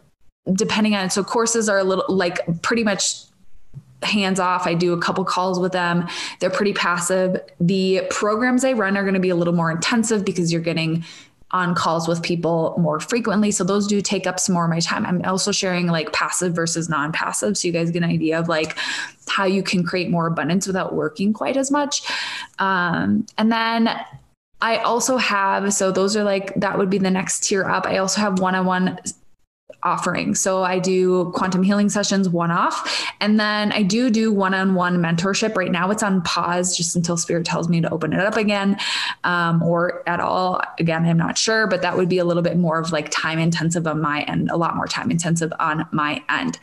depending 0.54 0.94
on 0.94 1.08
so 1.08 1.22
courses 1.22 1.68
are 1.68 1.78
a 1.78 1.84
little 1.84 2.04
like 2.08 2.40
pretty 2.62 2.82
much 2.82 3.14
hands 4.02 4.40
off. 4.40 4.66
I 4.66 4.74
do 4.74 4.92
a 4.92 5.00
couple 5.00 5.24
calls 5.24 5.58
with 5.58 5.72
them. 5.72 6.08
They're 6.40 6.50
pretty 6.50 6.72
passive. 6.72 7.40
The 7.60 8.06
programs 8.10 8.64
I 8.64 8.72
run 8.72 8.96
are 8.96 9.02
going 9.02 9.14
to 9.14 9.20
be 9.20 9.30
a 9.30 9.36
little 9.36 9.54
more 9.54 9.70
intensive 9.70 10.24
because 10.24 10.52
you're 10.52 10.62
getting 10.62 11.04
on 11.52 11.74
calls 11.74 12.08
with 12.08 12.22
people 12.22 12.74
more 12.78 12.98
frequently. 12.98 13.50
So 13.50 13.62
those 13.62 13.86
do 13.86 14.00
take 14.00 14.26
up 14.26 14.40
some 14.40 14.54
more 14.54 14.64
of 14.64 14.70
my 14.70 14.80
time. 14.80 15.04
I'm 15.04 15.22
also 15.24 15.52
sharing 15.52 15.86
like 15.86 16.12
passive 16.12 16.54
versus 16.54 16.88
non 16.88 17.12
passive. 17.12 17.58
So 17.58 17.68
you 17.68 17.72
guys 17.72 17.90
get 17.90 18.02
an 18.02 18.10
idea 18.10 18.38
of 18.38 18.48
like 18.48 18.76
how 19.28 19.44
you 19.44 19.62
can 19.62 19.84
create 19.84 20.10
more 20.10 20.26
abundance 20.26 20.66
without 20.66 20.94
working 20.94 21.32
quite 21.32 21.56
as 21.56 21.70
much. 21.70 22.02
Um, 22.58 23.26
and 23.36 23.52
then 23.52 23.88
I 24.62 24.78
also 24.78 25.16
have, 25.16 25.74
so 25.74 25.90
those 25.90 26.16
are 26.16 26.24
like, 26.24 26.54
that 26.54 26.78
would 26.78 26.88
be 26.88 26.98
the 26.98 27.10
next 27.10 27.44
tier 27.44 27.64
up. 27.64 27.86
I 27.86 27.98
also 27.98 28.20
have 28.20 28.38
one 28.38 28.54
on 28.54 28.64
one 28.64 28.98
offering. 29.82 30.34
So 30.34 30.62
I 30.62 30.78
do 30.78 31.30
quantum 31.34 31.62
healing 31.62 31.88
sessions 31.88 32.28
one 32.28 32.50
off, 32.50 33.04
and 33.20 33.38
then 33.38 33.72
I 33.72 33.82
do 33.82 34.10
do 34.10 34.32
one 34.32 34.54
on 34.54 34.74
one 34.74 34.98
mentorship. 34.98 35.56
Right 35.56 35.70
now, 35.70 35.90
it's 35.90 36.02
on 36.02 36.22
pause 36.22 36.76
just 36.76 36.94
until 36.96 37.16
Spirit 37.16 37.44
tells 37.44 37.68
me 37.68 37.80
to 37.80 37.90
open 37.90 38.12
it 38.12 38.20
up 38.20 38.36
again, 38.36 38.78
um, 39.24 39.62
or 39.62 40.08
at 40.08 40.20
all. 40.20 40.62
Again, 40.78 41.04
I'm 41.04 41.16
not 41.16 41.36
sure, 41.36 41.66
but 41.66 41.82
that 41.82 41.96
would 41.96 42.08
be 42.08 42.18
a 42.18 42.24
little 42.24 42.42
bit 42.42 42.56
more 42.56 42.78
of 42.78 42.92
like 42.92 43.10
time 43.10 43.38
intensive 43.38 43.86
on 43.86 44.00
my 44.00 44.22
end, 44.22 44.50
a 44.50 44.56
lot 44.56 44.76
more 44.76 44.86
time 44.86 45.10
intensive 45.10 45.52
on 45.58 45.86
my 45.92 46.22
end. 46.28 46.58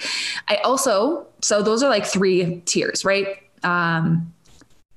I 0.47 0.57
also, 0.57 1.27
so 1.41 1.61
those 1.61 1.83
are 1.83 1.89
like 1.89 2.05
three 2.05 2.61
tiers, 2.65 3.03
right? 3.03 3.37
Um, 3.63 4.33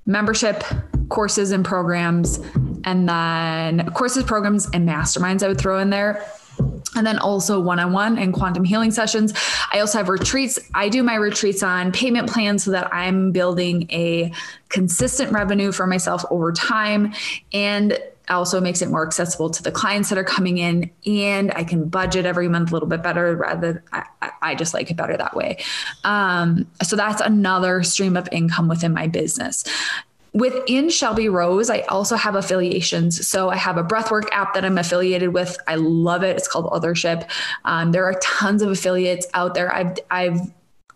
membership, 0.06 0.64
courses 1.08 1.50
and 1.50 1.64
programs, 1.64 2.40
and 2.84 3.08
then 3.08 3.90
courses, 3.92 4.24
programs, 4.24 4.68
and 4.72 4.88
masterminds 4.88 5.42
I 5.42 5.48
would 5.48 5.58
throw 5.58 5.78
in 5.78 5.90
there 5.90 6.24
and 6.94 7.06
then 7.06 7.18
also 7.18 7.61
one-on-one 7.61 8.18
and 8.18 8.32
quantum 8.35 8.64
healing 8.64 8.90
sessions. 8.90 9.32
I 9.73 9.80
also 9.80 9.99
have 9.99 10.09
retreats. 10.09 10.59
I 10.75 10.88
do 10.88 11.02
my 11.02 11.14
retreats 11.14 11.62
on 11.62 11.92
payment 11.92 12.28
plans 12.30 12.64
so 12.64 12.71
that 12.73 12.92
i'm 12.92 13.32
building 13.32 13.90
a 13.90 14.32
consistent 14.68 15.32
revenue 15.32 15.73
for 15.73 15.87
myself 15.87 16.25
over 16.30 16.52
time. 16.52 17.14
And 17.52 17.99
also 18.28 18.61
makes 18.61 18.80
it 18.80 18.88
more 18.88 19.04
accessible 19.04 19.50
to 19.50 19.62
the 19.62 19.73
clients 19.73 20.09
that 20.09 20.16
are 20.16 20.25
coming 20.25 20.56
in. 20.59 20.90
And 21.06 21.52
i 21.52 21.64
can 21.64 21.88
budget 21.88 22.25
every 22.25 22.49
month 22.49 22.71
a 22.71 22.73
little 22.73 22.88
bit 22.88 23.02
better 23.02 23.37
rather 23.37 23.82
i, 23.92 24.04
I 24.40 24.54
just 24.54 24.75
like 24.75 24.90
it 24.90 24.97
better 24.97 25.16
that 25.16 25.35
way. 25.35 25.59
Um, 26.04 26.66
so 26.82 26.97
that's 26.97 27.21
another 27.21 27.82
stream 27.82 28.16
of 28.16 28.28
income 28.32 28.68
within 28.68 28.94
my 28.94 29.06
business 29.06 29.64
Within 30.34 30.88
Shelby 30.88 31.28
Rose, 31.28 31.68
I 31.68 31.80
also 31.80 32.16
have 32.16 32.34
affiliations. 32.36 33.26
So 33.28 33.50
I 33.50 33.56
have 33.56 33.76
a 33.76 33.84
breathwork 33.84 34.30
app 34.32 34.54
that 34.54 34.64
I'm 34.64 34.78
affiliated 34.78 35.34
with. 35.34 35.58
I 35.66 35.74
love 35.74 36.22
it. 36.22 36.36
It's 36.36 36.48
called 36.48 36.70
Othership. 36.70 37.28
Um, 37.66 37.92
there 37.92 38.04
are 38.06 38.14
tons 38.22 38.62
of 38.62 38.70
affiliates 38.70 39.26
out 39.34 39.54
there. 39.54 39.72
I've 39.72 39.98
I've 40.10 40.40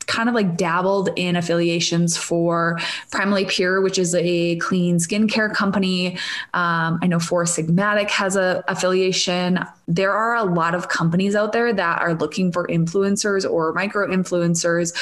kind 0.07 0.29
of 0.29 0.35
like 0.35 0.57
dabbled 0.57 1.11
in 1.17 1.37
affiliations 1.37 2.17
for 2.17 2.79
Primally 3.11 3.49
Pure, 3.49 3.81
which 3.83 3.99
is 3.99 4.15
a 4.15 4.57
clean 4.57 4.99
skincare 4.99 5.53
company. 5.53 6.15
Um, 6.55 6.99
I 7.03 7.07
know 7.07 7.19
Four 7.19 7.45
Sigmatic 7.45 8.11
has 8.11 8.37
a 8.37 8.65
affiliation. 8.69 9.59
There 9.89 10.13
are 10.13 10.37
a 10.37 10.45
lot 10.45 10.75
of 10.75 10.89
companies 10.89 11.35
out 11.35 11.53
there 11.53 11.73
that 11.73 12.03
are 12.03 12.15
looking 12.15 12.53
for 12.53 12.67
influencers 12.69 13.49
or 13.49 13.73
micro 13.73 14.07
influencers 14.09 14.97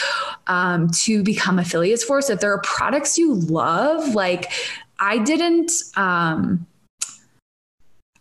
um, 0.46 0.90
to 0.90 1.22
become 1.22 1.58
affiliates 1.58 2.02
for. 2.02 2.22
So 2.22 2.34
if 2.34 2.40
there 2.40 2.52
are 2.52 2.60
products 2.62 3.18
you 3.18 3.34
love, 3.34 4.14
like 4.14 4.50
I 4.98 5.18
didn't. 5.18 5.70
Um, 5.96 6.66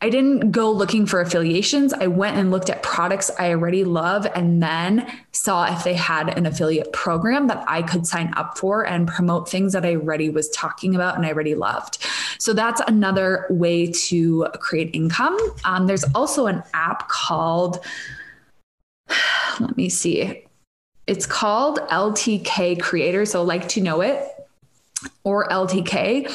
I 0.04 0.10
didn't 0.10 0.52
go 0.52 0.70
looking 0.70 1.06
for 1.06 1.22
affiliations. 1.22 1.94
I 1.94 2.08
went 2.08 2.36
and 2.36 2.52
looked 2.52 2.70
at 2.70 2.84
products 2.84 3.32
I 3.40 3.52
already 3.52 3.86
love 3.86 4.28
and 4.36 4.62
then 4.62 5.10
saw 5.32 5.74
if 5.74 5.86
they 5.86 5.94
had 5.94 6.38
an 6.38 6.46
affiliate 6.46 6.92
program 6.92 7.48
that 7.48 7.64
I 7.70 7.84
could 7.84 8.06
sign 8.06 8.34
up 8.36 8.58
for 8.58 8.86
and 8.86 9.08
promote 9.08 9.50
things 9.50 9.72
that 9.72 9.86
I 9.86 9.96
already 9.96 10.30
was 10.30 10.50
talking 10.50 10.94
about 10.94 11.16
and 11.16 11.26
I 11.26 11.30
already 11.30 11.56
loved. 11.56 12.00
So 12.38 12.52
that's 12.52 12.82
another 12.86 13.46
way 13.50 13.94
to 14.10 14.48
create 14.60 14.94
income. 14.94 15.38
Um, 15.64 15.88
there's 15.88 16.04
also 16.14 16.48
an 16.48 16.64
app 16.74 17.08
called, 17.08 17.80
let 19.62 19.78
me 19.78 19.88
see, 19.88 20.44
it's 21.08 21.26
called 21.26 21.80
LTK 21.80 22.82
Creator. 22.82 23.26
So 23.26 23.42
like 23.42 23.70
to 23.70 23.80
know 23.80 24.02
it 24.02 24.28
or 25.24 25.48
LTK. 25.48 26.30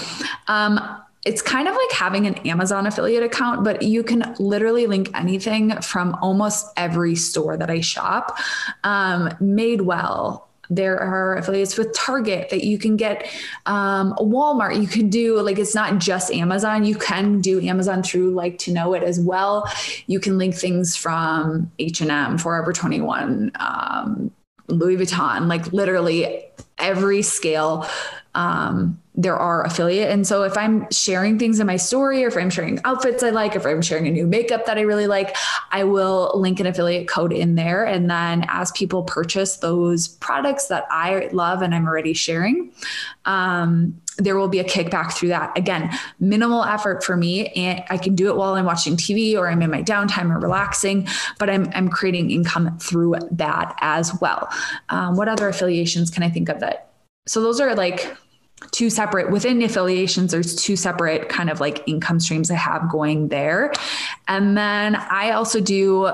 Um, 0.46 1.02
it's 1.28 1.42
kind 1.42 1.68
of 1.68 1.75
like 1.75 1.92
having 1.92 2.26
an 2.26 2.37
Amazon 2.47 2.87
affiliate 2.87 3.23
account, 3.23 3.62
but 3.62 3.82
you 3.82 4.02
can 4.02 4.35
literally 4.38 4.87
link 4.87 5.11
anything 5.14 5.78
from 5.82 6.16
almost 6.23 6.66
every 6.78 7.14
store 7.14 7.54
that 7.58 7.68
I 7.68 7.82
shop. 7.82 8.38
Um, 8.82 9.28
Madewell, 9.38 10.44
there 10.70 10.99
are 10.99 11.37
affiliates 11.37 11.76
with 11.76 11.92
Target 11.92 12.49
that 12.49 12.64
you 12.64 12.78
can 12.78 12.97
get 12.97 13.30
um, 13.66 14.14
Walmart. 14.14 14.80
You 14.80 14.88
can 14.88 15.11
do 15.11 15.38
like 15.42 15.58
it's 15.58 15.75
not 15.75 15.99
just 15.99 16.32
Amazon. 16.32 16.87
You 16.87 16.94
can 16.94 17.42
do 17.42 17.61
Amazon 17.61 18.02
through 18.02 18.30
like 18.30 18.56
to 18.61 18.73
know 18.73 18.94
it 18.94 19.02
as 19.02 19.20
well. 19.20 19.70
You 20.06 20.20
can 20.20 20.38
link 20.38 20.54
things 20.54 20.97
from 20.97 21.70
H 21.78 22.00
and 22.00 22.11
M, 22.11 22.38
Forever 22.38 22.73
Twenty 22.73 23.02
One, 23.02 23.52
um, 23.56 24.30
Louis 24.68 24.97
Vuitton, 24.97 25.47
like 25.47 25.75
literally 25.75 26.42
every 26.78 27.20
scale. 27.20 27.87
Um, 28.38 29.00
there 29.16 29.37
are 29.37 29.64
affiliate. 29.64 30.12
And 30.12 30.25
so 30.25 30.45
if 30.45 30.57
I'm 30.57 30.88
sharing 30.92 31.40
things 31.40 31.59
in 31.59 31.66
my 31.66 31.76
story 31.76 32.25
or 32.25 32.28
if 32.28 32.37
I'm 32.37 32.50
sharing 32.50 32.80
outfits 32.85 33.25
I 33.25 33.30
like, 33.30 33.57
if 33.57 33.66
I'm 33.66 33.83
sharing 33.83 34.07
a 34.07 34.12
new 34.12 34.28
makeup 34.28 34.64
that 34.66 34.78
I 34.78 34.83
really 34.83 35.09
like, 35.09 35.37
I 35.73 35.83
will 35.83 36.30
link 36.37 36.61
an 36.61 36.66
affiliate 36.66 37.09
code 37.09 37.33
in 37.33 37.57
there. 37.57 37.85
And 37.85 38.09
then 38.09 38.47
as 38.49 38.71
people 38.71 39.02
purchase 39.02 39.57
those 39.57 40.07
products 40.07 40.68
that 40.68 40.87
I 40.88 41.30
love 41.33 41.62
and 41.62 41.75
I'm 41.75 41.85
already 41.85 42.12
sharing, 42.12 42.73
um, 43.25 44.00
there 44.18 44.37
will 44.37 44.47
be 44.47 44.61
a 44.61 44.64
kickback 44.64 45.14
through 45.14 45.30
that. 45.30 45.59
Again, 45.59 45.90
minimal 46.21 46.62
effort 46.62 47.02
for 47.02 47.16
me. 47.16 47.49
And 47.49 47.83
I 47.90 47.99
can 47.99 48.14
do 48.14 48.28
it 48.28 48.37
while 48.37 48.54
I'm 48.54 48.66
watching 48.66 48.97
TV 48.97 49.37
or 49.37 49.50
I'm 49.50 49.62
in 49.62 49.71
my 49.73 49.83
downtime 49.83 50.33
or 50.33 50.38
relaxing, 50.38 51.09
but 51.40 51.50
I'm, 51.50 51.68
I'm 51.75 51.88
creating 51.88 52.30
income 52.30 52.78
through 52.78 53.16
that 53.33 53.76
as 53.80 54.12
well. 54.21 54.49
Um, 54.90 55.16
what 55.16 55.26
other 55.26 55.49
affiliations 55.49 56.09
can 56.09 56.23
I 56.23 56.30
think 56.30 56.49
of 56.49 56.61
that? 56.61 56.92
So 57.26 57.42
those 57.42 57.61
are 57.61 57.75
like 57.75 58.16
two 58.71 58.91
separate 58.91 59.31
within 59.31 59.62
affiliations 59.62 60.33
there's 60.33 60.57
two 60.57 60.77
separate 60.77 61.29
kind 61.29 61.49
of 61.50 61.61
like 61.61 61.87
income 61.87 62.19
streams 62.19 62.50
i 62.50 62.55
have 62.55 62.91
going 62.91 63.29
there 63.29 63.73
and 64.27 64.57
then 64.57 64.97
i 64.97 65.31
also 65.31 65.61
do 65.61 66.11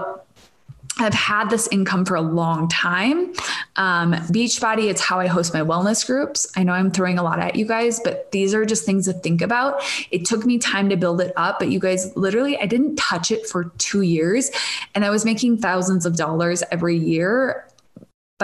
I've 0.98 1.14
had 1.14 1.50
this 1.50 1.66
income 1.68 2.04
for 2.04 2.14
a 2.14 2.20
long 2.20 2.68
time. 2.68 3.32
Um, 3.76 4.12
Beachbody, 4.30 4.88
it's 4.88 5.00
how 5.00 5.18
I 5.18 5.26
host 5.26 5.52
my 5.52 5.60
wellness 5.60 6.06
groups. 6.06 6.46
I 6.56 6.62
know 6.62 6.72
I'm 6.72 6.92
throwing 6.92 7.18
a 7.18 7.22
lot 7.22 7.40
at 7.40 7.56
you 7.56 7.66
guys, 7.66 8.00
but 8.04 8.30
these 8.30 8.54
are 8.54 8.64
just 8.64 8.86
things 8.86 9.06
to 9.06 9.12
think 9.12 9.42
about. 9.42 9.82
It 10.12 10.24
took 10.24 10.46
me 10.46 10.58
time 10.58 10.88
to 10.90 10.96
build 10.96 11.20
it 11.20 11.32
up, 11.36 11.58
but 11.58 11.68
you 11.68 11.80
guys, 11.80 12.16
literally, 12.16 12.56
I 12.58 12.66
didn't 12.66 12.94
touch 12.96 13.32
it 13.32 13.48
for 13.48 13.72
two 13.78 14.02
years 14.02 14.52
and 14.94 15.04
I 15.04 15.10
was 15.10 15.24
making 15.24 15.58
thousands 15.58 16.06
of 16.06 16.16
dollars 16.16 16.62
every 16.70 16.96
year 16.96 17.66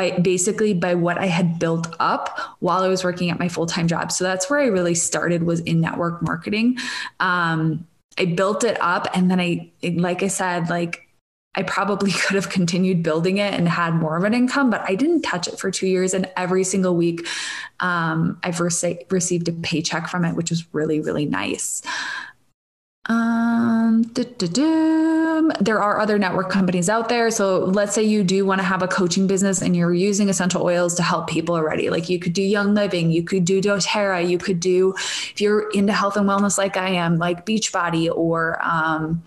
by 0.00 0.18
basically 0.18 0.72
by 0.72 0.94
what 0.94 1.18
I 1.18 1.26
had 1.26 1.58
built 1.58 1.94
up 2.00 2.38
while 2.60 2.82
I 2.82 2.88
was 2.88 3.04
working 3.04 3.30
at 3.30 3.38
my 3.38 3.48
full-time 3.48 3.86
job. 3.86 4.10
So 4.12 4.24
that's 4.24 4.48
where 4.48 4.58
I 4.58 4.66
really 4.66 4.94
started 4.94 5.42
was 5.42 5.60
in 5.60 5.80
network 5.80 6.22
marketing. 6.22 6.78
Um, 7.18 7.86
I 8.18 8.24
built 8.24 8.64
it 8.64 8.78
up 8.80 9.08
and 9.14 9.30
then 9.30 9.40
I 9.40 9.70
like 9.82 10.22
I 10.22 10.28
said 10.28 10.70
like 10.70 11.06
I 11.54 11.64
probably 11.64 12.12
could 12.26 12.36
have 12.36 12.48
continued 12.48 13.02
building 13.02 13.38
it 13.38 13.52
and 13.52 13.68
had 13.68 13.94
more 13.94 14.16
of 14.16 14.24
an 14.24 14.32
income, 14.32 14.70
but 14.70 14.82
I 14.88 14.94
didn't 14.94 15.22
touch 15.22 15.48
it 15.48 15.58
for 15.58 15.70
two 15.70 15.86
years. 15.86 16.14
And 16.14 16.30
every 16.36 16.64
single 16.64 16.96
week, 16.96 17.26
um, 17.80 18.38
I've 18.42 18.60
received 18.60 19.48
a 19.48 19.52
paycheck 19.52 20.08
from 20.08 20.24
it, 20.24 20.34
which 20.34 20.50
was 20.50 20.72
really, 20.72 21.00
really 21.00 21.26
nice. 21.26 21.82
Um, 23.10 24.04
there 24.14 25.82
are 25.82 25.98
other 25.98 26.16
network 26.16 26.48
companies 26.48 26.88
out 26.88 27.08
there. 27.08 27.30
So 27.32 27.64
let's 27.64 27.92
say 27.92 28.04
you 28.04 28.22
do 28.22 28.46
want 28.46 28.60
to 28.60 28.62
have 28.62 28.82
a 28.82 28.88
coaching 28.88 29.26
business 29.26 29.62
and 29.62 29.74
you're 29.74 29.92
using 29.92 30.28
essential 30.28 30.62
oils 30.62 30.94
to 30.94 31.02
help 31.02 31.28
people 31.28 31.56
already. 31.56 31.90
Like 31.90 32.08
you 32.08 32.20
could 32.20 32.34
do 32.34 32.42
Young 32.42 32.72
Living, 32.72 33.10
you 33.10 33.24
could 33.24 33.44
do 33.44 33.60
doTERRA, 33.60 34.28
you 34.28 34.38
could 34.38 34.60
do, 34.60 34.94
if 35.32 35.40
you're 35.40 35.70
into 35.70 35.92
health 35.92 36.16
and 36.16 36.28
wellness 36.28 36.56
like 36.56 36.76
I 36.76 36.90
am, 36.90 37.18
like 37.18 37.44
Beachbody 37.44 38.08
or, 38.14 38.62
um, 38.62 39.24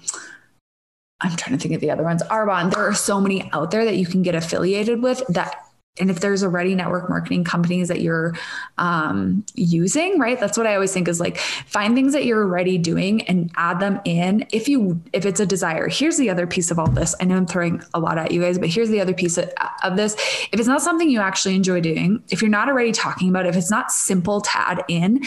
I'm 1.20 1.36
trying 1.36 1.58
to 1.58 1.62
think 1.62 1.76
of 1.76 1.82
the 1.82 1.92
other 1.92 2.04
ones. 2.04 2.24
Arbonne. 2.24 2.72
There 2.74 2.88
are 2.88 2.94
so 2.94 3.20
many 3.20 3.50
out 3.52 3.72
there 3.72 3.84
that 3.86 3.98
you 3.98 4.06
can 4.06 4.24
get 4.24 4.36
affiliated 4.36 5.02
with 5.02 5.24
that 5.28 5.56
and 6.00 6.10
if 6.10 6.22
there's 6.22 6.44
already 6.44 6.74
network 6.74 7.08
marketing 7.08 7.44
companies 7.44 7.88
that 7.88 8.02
you're 8.02 8.34
um, 8.80 9.46
using 9.54 10.18
right 10.20 10.40
that's 10.40 10.58
what 10.58 10.66
i 10.66 10.74
always 10.74 10.92
think 10.92 11.08
is 11.08 11.20
like 11.20 11.38
find 11.38 11.94
things 11.94 12.14
that 12.14 12.26
you're 12.26 12.44
already 12.44 12.78
doing 12.78 13.22
and 13.24 13.52
add 13.56 13.80
them 13.80 14.02
in 14.06 14.46
if 14.52 14.68
you 14.68 15.00
if 15.14 15.26
it's 15.26 15.40
a 15.40 15.46
desire 15.46 15.88
here's 15.88 16.18
the 16.18 16.30
other 16.30 16.48
piece 16.48 16.72
of 16.72 16.80
all 16.80 16.88
this 16.88 17.14
i 17.20 17.26
know 17.26 17.36
i'm 17.36 17.46
throwing 17.46 17.82
a 17.94 18.00
lot 18.00 18.18
at 18.18 18.32
you 18.32 18.42
guys 18.42 18.58
but 18.58 18.70
here's 18.70 18.90
the 18.90 19.00
other 19.00 19.14
piece 19.14 19.38
of, 19.38 19.50
of 19.84 19.96
this 19.96 20.16
if 20.52 20.60
it's 20.60 20.68
not 20.68 20.82
something 20.82 21.10
you 21.10 21.20
actually 21.20 21.56
enjoy 21.56 21.80
doing 21.80 22.24
if 22.30 22.42
you're 22.42 22.50
not 22.50 22.68
already 22.68 22.92
talking 22.92 23.30
about 23.30 23.46
it 23.46 23.50
if 23.50 23.56
it's 23.56 23.72
not 23.72 23.92
simple 23.92 24.42
to 24.42 24.50
add 24.56 24.84
in 24.88 25.22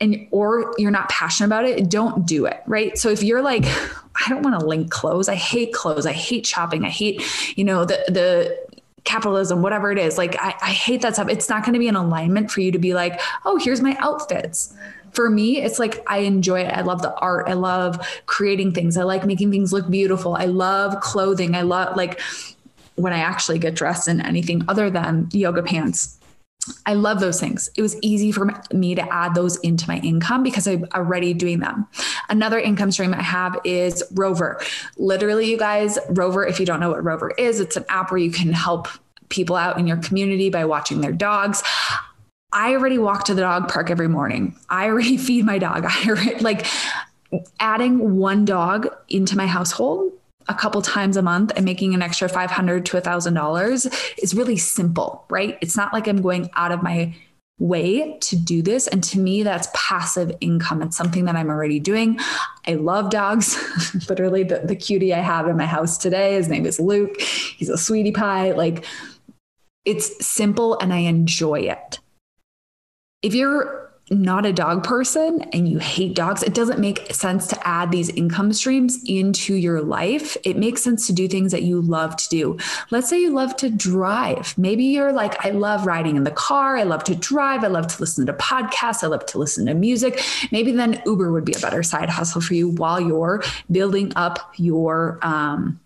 and 0.00 0.28
or 0.30 0.74
you're 0.76 0.90
not 0.90 1.08
passionate 1.08 1.46
about 1.46 1.64
it 1.64 1.88
don't 1.88 2.26
do 2.26 2.44
it 2.44 2.62
right 2.66 2.98
so 2.98 3.08
if 3.08 3.22
you're 3.22 3.42
like 3.42 3.64
I 4.26 4.28
don't 4.28 4.42
want 4.42 4.58
to 4.58 4.66
link 4.66 4.90
clothes. 4.90 5.28
I 5.28 5.34
hate 5.34 5.72
clothes. 5.72 6.04
I 6.04 6.12
hate 6.12 6.44
shopping. 6.44 6.84
I 6.84 6.88
hate, 6.90 7.22
you 7.56 7.64
know, 7.64 7.84
the 7.84 8.04
the 8.08 8.69
capitalism, 9.04 9.62
whatever 9.62 9.90
it 9.90 9.98
is. 9.98 10.18
Like, 10.18 10.36
I, 10.40 10.54
I 10.60 10.70
hate 10.70 11.02
that 11.02 11.14
stuff. 11.14 11.28
It's 11.28 11.48
not 11.48 11.64
going 11.64 11.74
to 11.74 11.78
be 11.78 11.88
an 11.88 11.96
alignment 11.96 12.50
for 12.50 12.60
you 12.60 12.72
to 12.72 12.78
be 12.78 12.94
like, 12.94 13.20
oh, 13.44 13.56
here's 13.56 13.80
my 13.80 13.96
outfits. 13.98 14.74
For 15.12 15.28
me, 15.28 15.58
it's 15.58 15.78
like 15.78 16.04
I 16.06 16.18
enjoy 16.18 16.60
it. 16.60 16.72
I 16.72 16.82
love 16.82 17.02
the 17.02 17.12
art. 17.14 17.48
I 17.48 17.54
love 17.54 18.06
creating 18.26 18.72
things. 18.72 18.96
I 18.96 19.02
like 19.02 19.26
making 19.26 19.50
things 19.50 19.72
look 19.72 19.90
beautiful. 19.90 20.36
I 20.36 20.44
love 20.44 21.00
clothing. 21.00 21.56
I 21.56 21.62
love, 21.62 21.96
like, 21.96 22.20
when 22.94 23.12
I 23.12 23.18
actually 23.18 23.58
get 23.58 23.74
dressed 23.74 24.06
in 24.06 24.20
anything 24.20 24.62
other 24.68 24.90
than 24.90 25.28
yoga 25.32 25.62
pants 25.62 26.19
I 26.86 26.94
love 26.94 27.20
those 27.20 27.40
things. 27.40 27.70
It 27.74 27.82
was 27.82 27.96
easy 28.02 28.32
for 28.32 28.52
me 28.72 28.94
to 28.94 29.12
add 29.12 29.34
those 29.34 29.56
into 29.58 29.88
my 29.88 29.98
income 29.98 30.42
because 30.42 30.66
I'm 30.66 30.86
already 30.94 31.32
doing 31.32 31.60
them. 31.60 31.86
Another 32.28 32.58
income 32.58 32.90
stream 32.92 33.14
I 33.14 33.22
have 33.22 33.58
is 33.64 34.02
Rover. 34.12 34.60
Literally, 34.98 35.50
you 35.50 35.58
guys, 35.58 35.98
Rover, 36.10 36.46
if 36.46 36.60
you 36.60 36.66
don't 36.66 36.80
know 36.80 36.90
what 36.90 37.02
Rover 37.02 37.30
is, 37.30 37.60
it's 37.60 37.76
an 37.76 37.84
app 37.88 38.10
where 38.10 38.18
you 38.18 38.30
can 38.30 38.52
help 38.52 38.88
people 39.30 39.56
out 39.56 39.78
in 39.78 39.86
your 39.86 39.96
community 39.98 40.50
by 40.50 40.64
watching 40.64 41.00
their 41.00 41.12
dogs. 41.12 41.62
I 42.52 42.72
already 42.72 42.98
walk 42.98 43.24
to 43.24 43.34
the 43.34 43.42
dog 43.42 43.68
park 43.68 43.90
every 43.90 44.08
morning. 44.08 44.56
I 44.68 44.86
already 44.86 45.16
feed 45.18 45.44
my 45.44 45.58
dog. 45.58 45.84
I 45.86 46.08
already, 46.08 46.40
like 46.40 46.66
adding 47.58 48.16
one 48.16 48.44
dog 48.44 48.88
into 49.08 49.36
my 49.36 49.46
household 49.46 50.12
a 50.48 50.54
couple 50.54 50.82
times 50.82 51.16
a 51.16 51.22
month 51.22 51.52
and 51.54 51.64
making 51.64 51.94
an 51.94 52.02
extra 52.02 52.28
500 52.28 52.86
to 52.86 52.96
a 52.96 53.02
$1000 53.02 54.14
is 54.22 54.34
really 54.34 54.56
simple 54.56 55.24
right? 55.30 55.58
It's 55.60 55.76
not 55.76 55.92
like 55.92 56.06
i'm 56.06 56.20
going 56.20 56.50
out 56.56 56.72
of 56.72 56.82
my 56.82 57.14
way 57.58 58.16
to 58.20 58.36
do 58.36 58.62
this. 58.62 58.86
And 58.86 59.04
to 59.04 59.18
me 59.18 59.42
that's 59.42 59.68
passive 59.74 60.32
income. 60.40 60.82
It's 60.82 60.96
something 60.96 61.26
that 61.26 61.36
i'm 61.36 61.50
already 61.50 61.78
doing. 61.78 62.18
I 62.66 62.74
love 62.74 63.10
dogs. 63.10 63.56
Literally 64.08 64.42
the, 64.44 64.60
the 64.60 64.76
cutie 64.76 65.14
i 65.14 65.20
have 65.20 65.46
in 65.46 65.56
my 65.56 65.66
house 65.66 65.98
today 65.98 66.34
his 66.34 66.48
name 66.48 66.66
is 66.66 66.80
luke. 66.80 67.20
He's 67.20 67.68
a 67.68 67.78
sweetie 67.78 68.12
pie. 68.12 68.52
Like 68.52 68.84
it's 69.84 70.26
simple 70.26 70.78
and 70.78 70.92
i 70.92 70.98
enjoy 70.98 71.60
it. 71.60 72.00
If 73.22 73.34
you're 73.34 73.89
not 74.10 74.44
a 74.44 74.52
dog 74.52 74.82
person 74.82 75.40
and 75.52 75.68
you 75.68 75.78
hate 75.78 76.14
dogs, 76.14 76.42
it 76.42 76.52
doesn't 76.52 76.80
make 76.80 77.14
sense 77.14 77.46
to 77.46 77.68
add 77.68 77.92
these 77.92 78.08
income 78.10 78.52
streams 78.52 78.98
into 79.06 79.54
your 79.54 79.80
life. 79.80 80.36
It 80.42 80.56
makes 80.56 80.82
sense 80.82 81.06
to 81.06 81.12
do 81.12 81.28
things 81.28 81.52
that 81.52 81.62
you 81.62 81.80
love 81.80 82.16
to 82.16 82.28
do. 82.28 82.58
Let's 82.90 83.08
say 83.08 83.20
you 83.20 83.30
love 83.30 83.56
to 83.58 83.70
drive. 83.70 84.58
Maybe 84.58 84.84
you're 84.84 85.12
like, 85.12 85.44
I 85.44 85.50
love 85.50 85.86
riding 85.86 86.16
in 86.16 86.24
the 86.24 86.32
car. 86.32 86.76
I 86.76 86.82
love 86.82 87.04
to 87.04 87.14
drive. 87.14 87.62
I 87.62 87.68
love 87.68 87.86
to 87.86 88.00
listen 88.00 88.26
to 88.26 88.32
podcasts. 88.32 89.04
I 89.04 89.06
love 89.06 89.24
to 89.26 89.38
listen 89.38 89.66
to 89.66 89.74
music. 89.74 90.20
Maybe 90.50 90.72
then 90.72 91.00
Uber 91.06 91.30
would 91.30 91.44
be 91.44 91.54
a 91.56 91.60
better 91.60 91.84
side 91.84 92.10
hustle 92.10 92.40
for 92.40 92.54
you 92.54 92.68
while 92.68 93.00
you're 93.00 93.44
building 93.70 94.12
up 94.16 94.52
your, 94.56 95.20
um, 95.22 95.78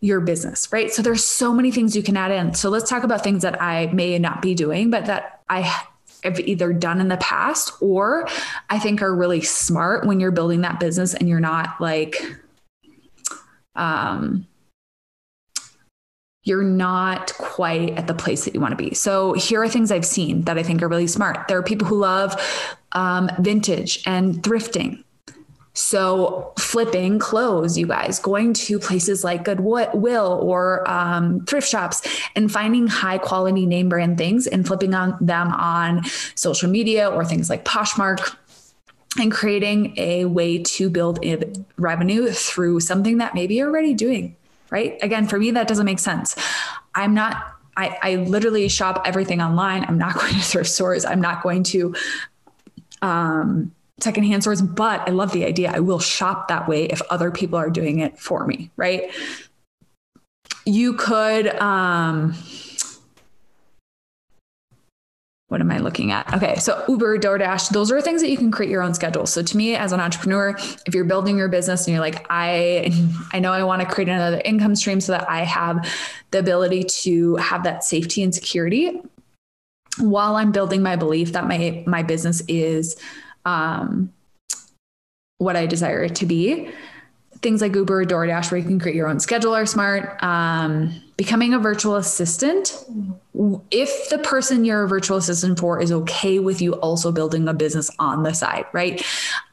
your 0.00 0.20
business, 0.20 0.72
right? 0.72 0.92
So 0.92 1.02
there's 1.02 1.24
so 1.24 1.52
many 1.52 1.72
things 1.72 1.96
you 1.96 2.02
can 2.02 2.16
add 2.16 2.30
in. 2.30 2.54
So 2.54 2.70
let's 2.70 2.88
talk 2.88 3.02
about 3.02 3.22
things 3.22 3.42
that 3.42 3.60
I 3.60 3.86
may 3.88 4.18
not 4.18 4.40
be 4.40 4.54
doing, 4.54 4.90
but 4.90 5.06
that 5.06 5.42
I 5.48 5.86
have 6.24 6.40
either 6.40 6.72
done 6.72 7.00
in 7.00 7.08
the 7.08 7.16
past 7.18 7.72
or 7.80 8.26
I 8.68 8.78
think 8.78 9.02
are 9.02 9.14
really 9.14 9.40
smart 9.40 10.06
when 10.06 10.20
you're 10.20 10.30
building 10.30 10.60
that 10.62 10.80
business 10.80 11.14
and 11.14 11.28
you're 11.28 11.40
not 11.40 11.80
like, 11.80 12.16
um, 13.74 14.46
you're 16.44 16.62
not 16.62 17.34
quite 17.34 17.90
at 17.98 18.06
the 18.06 18.14
place 18.14 18.44
that 18.44 18.54
you 18.54 18.60
want 18.60 18.72
to 18.72 18.76
be. 18.76 18.94
So 18.94 19.34
here 19.34 19.62
are 19.62 19.68
things 19.68 19.92
I've 19.92 20.06
seen 20.06 20.42
that 20.42 20.58
I 20.58 20.62
think 20.62 20.82
are 20.82 20.88
really 20.88 21.06
smart. 21.06 21.48
There 21.48 21.58
are 21.58 21.62
people 21.62 21.86
who 21.86 21.98
love 21.98 22.34
um, 22.92 23.30
vintage 23.38 24.02
and 24.06 24.42
thrifting. 24.42 25.04
So, 25.72 26.52
flipping 26.58 27.20
clothes, 27.20 27.78
you 27.78 27.86
guys, 27.86 28.18
going 28.18 28.54
to 28.54 28.78
places 28.80 29.22
like 29.22 29.44
Goodwill 29.44 30.40
or 30.42 30.88
um, 30.90 31.44
thrift 31.46 31.68
shops 31.68 32.02
and 32.34 32.50
finding 32.50 32.88
high 32.88 33.18
quality 33.18 33.66
name 33.66 33.88
brand 33.88 34.18
things 34.18 34.48
and 34.48 34.66
flipping 34.66 34.94
on 34.94 35.16
them 35.20 35.52
on 35.52 36.04
social 36.34 36.68
media 36.68 37.08
or 37.08 37.24
things 37.24 37.48
like 37.48 37.64
Poshmark 37.64 38.36
and 39.18 39.30
creating 39.30 39.94
a 39.96 40.24
way 40.24 40.58
to 40.58 40.90
build 40.90 41.24
revenue 41.76 42.30
through 42.30 42.80
something 42.80 43.18
that 43.18 43.34
maybe 43.34 43.54
you're 43.54 43.68
already 43.68 43.94
doing, 43.94 44.36
right? 44.70 44.98
Again, 45.02 45.26
for 45.28 45.38
me, 45.38 45.52
that 45.52 45.68
doesn't 45.68 45.86
make 45.86 45.98
sense. 46.00 46.36
I'm 46.94 47.14
not 47.14 47.56
I, 47.76 47.98
I, 48.02 48.14
literally 48.16 48.68
shop 48.68 49.02
everything 49.06 49.40
online. 49.40 49.84
I'm 49.84 49.96
not 49.96 50.14
going 50.18 50.34
to 50.34 50.40
thrift 50.40 50.68
stores. 50.68 51.04
I'm 51.04 51.20
not 51.20 51.42
going 51.42 51.62
to 51.64 51.94
um, 53.00 53.72
secondhand 54.02 54.42
stores, 54.42 54.62
but 54.62 55.06
I 55.08 55.12
love 55.12 55.32
the 55.32 55.44
idea. 55.44 55.72
I 55.72 55.80
will 55.80 55.98
shop 55.98 56.48
that 56.48 56.68
way 56.68 56.84
if 56.84 57.02
other 57.10 57.30
people 57.30 57.58
are 57.58 57.70
doing 57.70 57.98
it 57.98 58.18
for 58.18 58.46
me, 58.46 58.70
right? 58.76 59.10
You 60.64 60.94
could 60.94 61.48
um 61.56 62.34
what 65.48 65.60
am 65.60 65.72
I 65.72 65.78
looking 65.78 66.12
at? 66.12 66.32
Okay, 66.32 66.54
so 66.58 66.84
Uber, 66.86 67.18
DoorDash, 67.18 67.70
those 67.70 67.90
are 67.90 68.00
things 68.00 68.22
that 68.22 68.30
you 68.30 68.36
can 68.36 68.52
create 68.52 68.70
your 68.70 68.82
own 68.82 68.94
schedule. 68.94 69.26
So 69.26 69.42
to 69.42 69.56
me 69.56 69.74
as 69.74 69.90
an 69.90 69.98
entrepreneur, 69.98 70.54
if 70.86 70.94
you're 70.94 71.04
building 71.04 71.36
your 71.36 71.48
business 71.48 71.86
and 71.86 71.92
you're 71.92 72.00
like 72.00 72.24
I 72.30 72.92
I 73.32 73.40
know 73.40 73.52
I 73.52 73.64
want 73.64 73.82
to 73.82 73.88
create 73.88 74.08
another 74.08 74.40
income 74.44 74.76
stream 74.76 75.00
so 75.00 75.12
that 75.12 75.28
I 75.28 75.40
have 75.40 75.92
the 76.30 76.38
ability 76.38 76.84
to 77.02 77.34
have 77.36 77.64
that 77.64 77.82
safety 77.82 78.22
and 78.22 78.32
security 78.32 79.02
while 79.98 80.36
I'm 80.36 80.52
building 80.52 80.82
my 80.82 80.94
belief 80.96 81.32
that 81.32 81.46
my 81.46 81.82
my 81.86 82.02
business 82.02 82.42
is 82.46 82.96
um, 83.44 84.12
what 85.38 85.56
I 85.56 85.66
desire 85.66 86.02
it 86.02 86.14
to 86.16 86.26
be. 86.26 86.70
Things 87.42 87.62
like 87.62 87.74
Uber 87.74 88.02
or 88.02 88.04
DoorDash, 88.04 88.50
where 88.50 88.58
you 88.58 88.66
can 88.66 88.78
create 88.78 88.94
your 88.94 89.08
own 89.08 89.18
schedule, 89.18 89.54
are 89.54 89.64
smart. 89.64 90.22
Um, 90.22 91.00
becoming 91.16 91.54
a 91.54 91.58
virtual 91.58 91.96
assistant, 91.96 92.84
if 93.70 94.10
the 94.10 94.18
person 94.18 94.64
you're 94.66 94.84
a 94.84 94.88
virtual 94.88 95.16
assistant 95.16 95.58
for 95.58 95.80
is 95.80 95.90
okay 95.90 96.38
with 96.38 96.60
you 96.60 96.74
also 96.74 97.10
building 97.10 97.48
a 97.48 97.54
business 97.54 97.90
on 97.98 98.22
the 98.22 98.34
side, 98.34 98.66
right? 98.72 99.02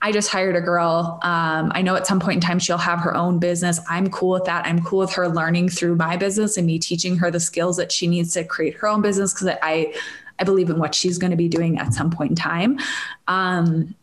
I 0.02 0.12
just 0.12 0.30
hired 0.30 0.58
a 0.58 0.62
girl. 0.62 1.20
Um, 1.24 1.72
I 1.74 1.82
know 1.82 1.96
at 1.96 2.06
some 2.06 2.20
point 2.20 2.36
in 2.36 2.42
time 2.42 2.60
she'll 2.60 2.78
have 2.78 3.00
her 3.00 3.16
own 3.16 3.40
business. 3.40 3.80
I'm 3.90 4.10
cool 4.10 4.32
with 4.32 4.46
that. 4.46 4.66
I'm 4.66 4.82
cool 4.82 5.00
with 5.00 5.14
her 5.14 5.30
learning 5.30 5.70
through 5.70 5.96
my 5.96 6.18
business 6.18 6.58
and 6.58 6.68
me 6.68 6.80
teaching 6.80 7.18
her 7.18 7.32
the 7.32 7.40
skills 7.40 7.78
that 7.78 7.92
she 7.94 8.08
needs 8.08 8.34
to 8.34 8.44
create 8.44 8.76
her 8.76 8.88
own 8.88 9.02
business 9.02 9.34
because 9.34 9.56
I 9.62 9.94
I 10.40 10.44
believe 10.44 10.70
in 10.70 10.80
what 10.80 10.96
she's 10.96 11.18
going 11.18 11.32
to 11.32 11.38
be 11.38 11.48
doing 11.48 11.78
at 11.80 11.94
some 11.94 12.12
point 12.12 12.32
in 12.32 12.36
time. 12.36 12.80
Um, 13.28 13.96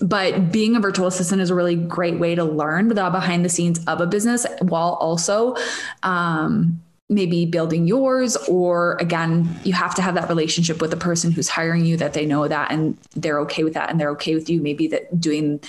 but 0.00 0.52
being 0.52 0.76
a 0.76 0.80
virtual 0.80 1.06
assistant 1.06 1.40
is 1.40 1.50
a 1.50 1.54
really 1.54 1.76
great 1.76 2.18
way 2.18 2.34
to 2.34 2.44
learn 2.44 2.88
the 2.88 2.94
behind 2.94 3.44
the 3.44 3.48
scenes 3.48 3.82
of 3.86 4.00
a 4.00 4.06
business 4.06 4.46
while 4.60 4.98
also 5.00 5.56
um, 6.02 6.82
maybe 7.08 7.46
building 7.46 7.86
yours 7.86 8.36
or 8.48 8.96
again 9.00 9.48
you 9.64 9.72
have 9.72 9.94
to 9.94 10.02
have 10.02 10.14
that 10.14 10.28
relationship 10.28 10.82
with 10.82 10.90
the 10.90 10.96
person 10.96 11.30
who's 11.30 11.48
hiring 11.48 11.84
you 11.86 11.96
that 11.96 12.12
they 12.12 12.26
know 12.26 12.46
that 12.48 12.70
and 12.70 12.98
they're 13.14 13.38
okay 13.40 13.64
with 13.64 13.74
that 13.74 13.88
and 13.88 13.98
they're 13.98 14.10
okay 14.10 14.34
with 14.34 14.50
you 14.50 14.60
maybe 14.60 14.86
that 14.88 15.18
doing 15.18 15.60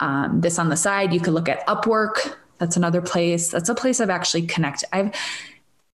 um, 0.00 0.40
this 0.40 0.58
on 0.58 0.68
the 0.68 0.76
side. 0.76 1.12
You 1.12 1.20
could 1.20 1.34
look 1.34 1.48
at 1.48 1.66
upwork. 1.66 2.34
That's 2.58 2.76
another 2.76 3.00
place. 3.00 3.50
That's 3.50 3.68
a 3.68 3.74
place 3.74 4.00
i've 4.00 4.10
actually 4.10 4.42
connected 4.42 4.88
i've 4.92 5.14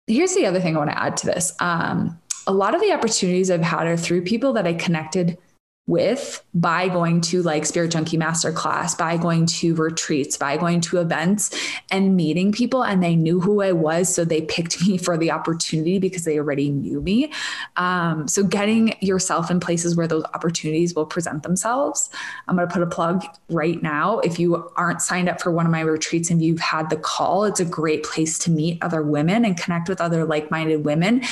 here's 0.06 0.34
the 0.34 0.44
other 0.44 0.60
thing 0.60 0.74
i 0.74 0.78
want 0.78 0.90
to 0.90 1.00
add 1.00 1.16
to 1.18 1.26
this. 1.26 1.52
Um, 1.60 2.19
a 2.46 2.52
lot 2.52 2.74
of 2.74 2.80
the 2.80 2.92
opportunities 2.92 3.50
I've 3.50 3.62
had 3.62 3.86
are 3.86 3.96
through 3.96 4.22
people 4.22 4.52
that 4.54 4.66
I 4.66 4.74
connected 4.74 5.38
with 5.90 6.44
by 6.54 6.88
going 6.88 7.20
to 7.20 7.42
like 7.42 7.66
Spirit 7.66 7.90
Junkie 7.90 8.16
Masterclass, 8.16 8.96
by 8.96 9.16
going 9.16 9.44
to 9.44 9.74
retreats, 9.74 10.36
by 10.36 10.56
going 10.56 10.80
to 10.82 10.98
events 10.98 11.50
and 11.90 12.16
meeting 12.16 12.52
people. 12.52 12.84
And 12.84 13.02
they 13.02 13.16
knew 13.16 13.40
who 13.40 13.60
I 13.60 13.72
was. 13.72 14.14
So 14.14 14.24
they 14.24 14.42
picked 14.42 14.80
me 14.86 14.96
for 14.96 15.18
the 15.18 15.32
opportunity 15.32 15.98
because 15.98 16.24
they 16.24 16.38
already 16.38 16.70
knew 16.70 17.02
me. 17.02 17.32
Um, 17.76 18.28
so 18.28 18.44
getting 18.44 18.94
yourself 19.00 19.50
in 19.50 19.58
places 19.58 19.96
where 19.96 20.06
those 20.06 20.24
opportunities 20.32 20.94
will 20.94 21.06
present 21.06 21.42
themselves. 21.42 22.08
I'm 22.46 22.56
going 22.56 22.68
to 22.68 22.72
put 22.72 22.82
a 22.82 22.86
plug 22.86 23.24
right 23.48 23.82
now. 23.82 24.20
If 24.20 24.38
you 24.38 24.70
aren't 24.76 25.02
signed 25.02 25.28
up 25.28 25.40
for 25.40 25.50
one 25.50 25.66
of 25.66 25.72
my 25.72 25.80
retreats 25.80 26.30
and 26.30 26.40
you've 26.40 26.60
had 26.60 26.88
the 26.88 26.96
call, 26.96 27.44
it's 27.44 27.58
a 27.60 27.64
great 27.64 28.04
place 28.04 28.38
to 28.40 28.50
meet 28.50 28.78
other 28.80 29.02
women 29.02 29.44
and 29.44 29.56
connect 29.56 29.88
with 29.88 30.00
other 30.00 30.24
like 30.24 30.52
minded 30.52 30.84
women 30.84 31.22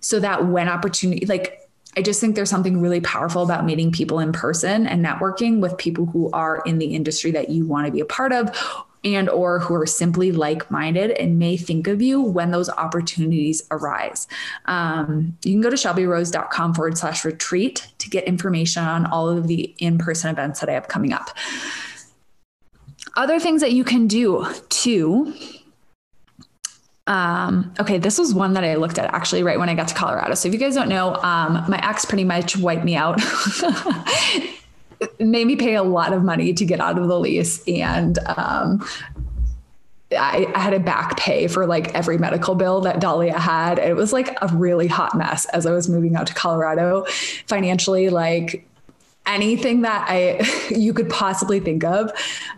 so 0.00 0.18
that 0.18 0.46
when 0.46 0.68
opportunity, 0.68 1.26
like, 1.26 1.69
I 1.96 2.02
just 2.02 2.20
think 2.20 2.36
there's 2.36 2.50
something 2.50 2.80
really 2.80 3.00
powerful 3.00 3.42
about 3.42 3.64
meeting 3.64 3.90
people 3.90 4.20
in 4.20 4.32
person 4.32 4.86
and 4.86 5.04
networking 5.04 5.60
with 5.60 5.76
people 5.76 6.06
who 6.06 6.30
are 6.32 6.62
in 6.64 6.78
the 6.78 6.94
industry 6.94 7.32
that 7.32 7.48
you 7.48 7.66
want 7.66 7.86
to 7.86 7.92
be 7.92 8.00
a 8.00 8.04
part 8.04 8.32
of 8.32 8.54
and 9.02 9.28
or 9.28 9.58
who 9.60 9.74
are 9.74 9.86
simply 9.86 10.30
like-minded 10.30 11.10
and 11.12 11.38
may 11.38 11.56
think 11.56 11.86
of 11.86 12.02
you 12.02 12.20
when 12.20 12.50
those 12.50 12.68
opportunities 12.68 13.62
arise. 13.70 14.28
Um, 14.66 15.36
you 15.42 15.52
can 15.52 15.62
go 15.62 15.70
to 15.70 15.76
shelbyrose.com 15.76 16.74
forward 16.74 16.98
slash 16.98 17.24
retreat 17.24 17.88
to 17.98 18.10
get 18.10 18.24
information 18.24 18.84
on 18.84 19.06
all 19.06 19.28
of 19.28 19.46
the 19.46 19.74
in-person 19.78 20.30
events 20.30 20.60
that 20.60 20.68
i 20.68 20.72
have 20.72 20.88
coming 20.88 21.12
up. 21.12 21.30
Other 23.16 23.40
things 23.40 23.62
that 23.62 23.72
you 23.72 23.84
can 23.84 24.06
do 24.06 24.46
too 24.68 25.34
um, 27.10 27.74
okay, 27.80 27.98
this 27.98 28.18
was 28.18 28.32
one 28.32 28.52
that 28.52 28.62
I 28.62 28.76
looked 28.76 28.96
at 28.96 29.12
actually 29.12 29.42
right 29.42 29.58
when 29.58 29.68
I 29.68 29.74
got 29.74 29.88
to 29.88 29.94
Colorado. 29.94 30.34
So 30.34 30.46
if 30.46 30.54
you 30.54 30.60
guys 30.60 30.76
don't 30.76 30.88
know, 30.88 31.16
um, 31.16 31.64
my 31.68 31.80
ex 31.82 32.04
pretty 32.04 32.22
much 32.22 32.56
wiped 32.56 32.84
me 32.84 32.94
out. 32.94 33.20
made 35.18 35.46
me 35.46 35.56
pay 35.56 35.74
a 35.74 35.82
lot 35.82 36.12
of 36.12 36.22
money 36.22 36.52
to 36.52 36.64
get 36.64 36.78
out 36.78 36.98
of 36.98 37.08
the 37.08 37.18
lease 37.18 37.66
and 37.66 38.18
um, 38.26 38.86
I, 40.12 40.46
I, 40.54 40.58
had 40.58 40.74
a 40.74 40.78
back 40.78 41.16
pay 41.16 41.46
for 41.46 41.66
like 41.66 41.94
every 41.94 42.18
medical 42.18 42.54
bill 42.54 42.82
that 42.82 43.00
Dahlia 43.00 43.38
had. 43.38 43.78
It 43.78 43.96
was 43.96 44.12
like 44.12 44.36
a 44.42 44.48
really 44.48 44.86
hot 44.86 45.16
mess 45.16 45.46
as 45.46 45.66
I 45.66 45.72
was 45.72 45.88
moving 45.88 46.16
out 46.16 46.26
to 46.26 46.34
Colorado 46.34 47.06
financially. 47.46 48.10
Like 48.10 48.68
anything 49.26 49.82
that 49.82 50.06
I 50.08 50.44
you 50.74 50.92
could 50.92 51.08
possibly 51.08 51.60
think 51.60 51.82
of, 51.82 52.12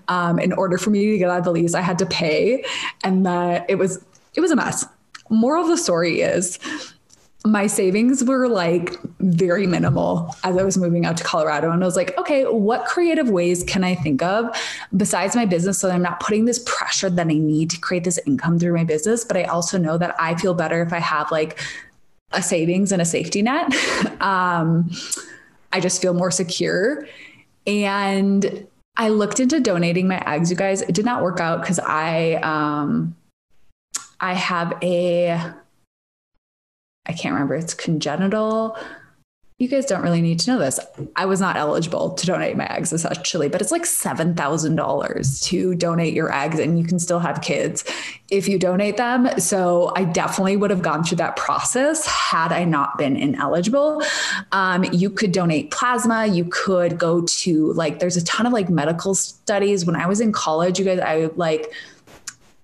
um, 0.09 0.39
in 0.39 0.53
order 0.53 0.79
for 0.79 0.91
me 0.91 1.13
to 1.13 1.19
get 1.19 1.31
out 1.31 1.39
of 1.39 1.45
the 1.45 1.53
lease, 1.53 1.75
I 1.75 1.81
had 1.81 1.99
to 2.01 2.07
pay, 2.07 2.65
and 3.05 3.25
that 3.25 3.67
it 3.69 3.77
was 3.77 4.05
it 4.35 4.41
was 4.41 4.51
a 4.51 4.57
mess. 4.57 4.85
Moral 5.31 5.63
of 5.63 5.69
the 5.69 5.77
story 5.77 6.21
is 6.21 6.59
my 7.45 7.67
savings 7.67 8.23
were 8.23 8.49
like 8.49 8.97
very 9.21 9.67
minimal 9.67 10.35
as 10.45 10.57
I 10.57 10.63
was 10.63 10.79
moving 10.79 11.05
out 11.05 11.17
to 11.17 11.25
Colorado. 11.25 11.71
And 11.71 11.83
I 11.83 11.87
was 11.87 11.97
like, 11.97 12.17
okay, 12.19 12.45
what 12.45 12.85
creative 12.85 13.31
ways 13.31 13.65
can 13.65 13.83
I 13.83 13.95
think 13.95 14.23
of 14.23 14.57
besides 14.97 15.35
my 15.35 15.45
business 15.45 15.79
so 15.79 15.91
I'm 15.91 16.03
not 16.03 16.21
putting 16.21 16.45
this 16.45 16.61
pressure 16.65 17.11
that 17.11 17.27
I 17.27 17.35
need 17.35 17.71
to 17.71 17.81
create 17.81 18.05
this 18.05 18.19
income 18.27 18.59
through 18.59 18.75
my 18.75 18.85
business? 18.85 19.25
But 19.25 19.37
I 19.37 19.45
also 19.45 19.77
know 19.77 19.99
that 19.99 20.15
I 20.21 20.37
feel 20.37 20.55
better 20.55 20.83
if 20.83 20.93
I 20.93 21.01
have 21.01 21.31
like 21.33 21.61
a 22.31 22.43
savings 22.43 22.93
and 22.93 23.03
a 23.03 23.05
safety 23.05 23.43
net. 23.43 23.73
um, 24.21 24.91
I 25.73 25.81
just 25.81 26.01
feel 26.01 26.15
more 26.15 26.31
secure. 26.31 27.09
And 27.67 28.67
I 28.97 29.09
looked 29.09 29.41
into 29.41 29.59
donating 29.59 30.07
my 30.07 30.23
eggs, 30.27 30.51
you 30.51 30.57
guys. 30.57 30.83
It 30.83 30.95
did 30.95 31.05
not 31.05 31.23
work 31.23 31.41
out 31.41 31.61
because 31.61 31.79
I, 31.81 32.35
um, 32.35 33.17
I 34.23 34.35
have 34.35 34.79
a, 34.83 35.31
I 37.07 37.13
can't 37.13 37.35
remember, 37.35 37.57
it's 37.57 37.75
congenital. 37.75 38.79
You 39.59 39.69
guys 39.69 39.87
don't 39.87 40.03
really 40.03 40.23
need 40.23 40.41
to 40.41 40.51
know 40.51 40.59
this. 40.59 40.81
I 41.15 41.27
was 41.27 41.41
not 41.41 41.57
eligible 41.57 42.15
to 42.15 42.27
donate 42.27 42.57
my 42.57 42.67
eggs 42.67 42.93
essentially, 42.93 43.49
but 43.49 43.61
it's 43.61 43.71
like 43.71 43.83
$7,000 43.83 45.43
to 45.45 45.75
donate 45.75 46.15
your 46.15 46.33
eggs 46.33 46.59
and 46.59 46.79
you 46.79 46.85
can 46.85 46.99
still 46.99 47.21
have 47.21 47.43
kids 47.43 47.85
if 48.31 48.49
you 48.49 48.59
donate 48.59 48.97
them. 48.97 49.29
So 49.39 49.93
I 49.95 50.05
definitely 50.05 50.57
would 50.57 50.71
have 50.71 50.83
gone 50.83 51.05
through 51.05 51.19
that 51.19 51.37
process 51.37 52.07
had 52.07 52.51
I 52.51 52.65
not 52.65 52.99
been 52.99 53.17
ineligible. 53.17 54.03
Um, 54.51 54.85
you 54.93 55.11
could 55.11 55.33
donate 55.33 55.71
plasma. 55.71 56.27
You 56.27 56.47
could 56.47 56.99
go 56.99 57.23
to 57.23 57.73
like, 57.75 57.99
there's 57.99 58.17
a 58.17 58.25
ton 58.25 58.47
of 58.47 58.53
like 58.53 58.69
medical 58.69 59.15
studies. 59.15 59.85
When 59.85 59.95
I 59.97 60.07
was 60.07 60.21
in 60.21 60.33
college, 60.33 60.79
you 60.79 60.85
guys, 60.85 60.99
I 61.01 61.31
like, 61.37 61.73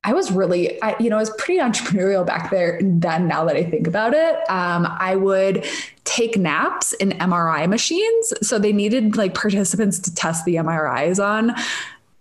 I 0.08 0.14
was 0.14 0.32
really, 0.32 0.82
I, 0.82 0.96
you 0.98 1.10
know, 1.10 1.16
I 1.16 1.20
was 1.20 1.28
pretty 1.36 1.60
entrepreneurial 1.60 2.24
back 2.24 2.50
there 2.50 2.80
then. 2.82 3.28
Now 3.28 3.44
that 3.44 3.56
I 3.56 3.62
think 3.62 3.86
about 3.86 4.14
it, 4.14 4.36
um, 4.48 4.86
I 4.98 5.16
would 5.16 5.66
take 6.04 6.38
naps 6.38 6.94
in 6.94 7.10
MRI 7.10 7.68
machines. 7.68 8.32
So 8.40 8.58
they 8.58 8.72
needed 8.72 9.18
like 9.18 9.34
participants 9.34 9.98
to 9.98 10.14
test 10.14 10.46
the 10.46 10.54
MRIs 10.54 11.22
on. 11.22 11.54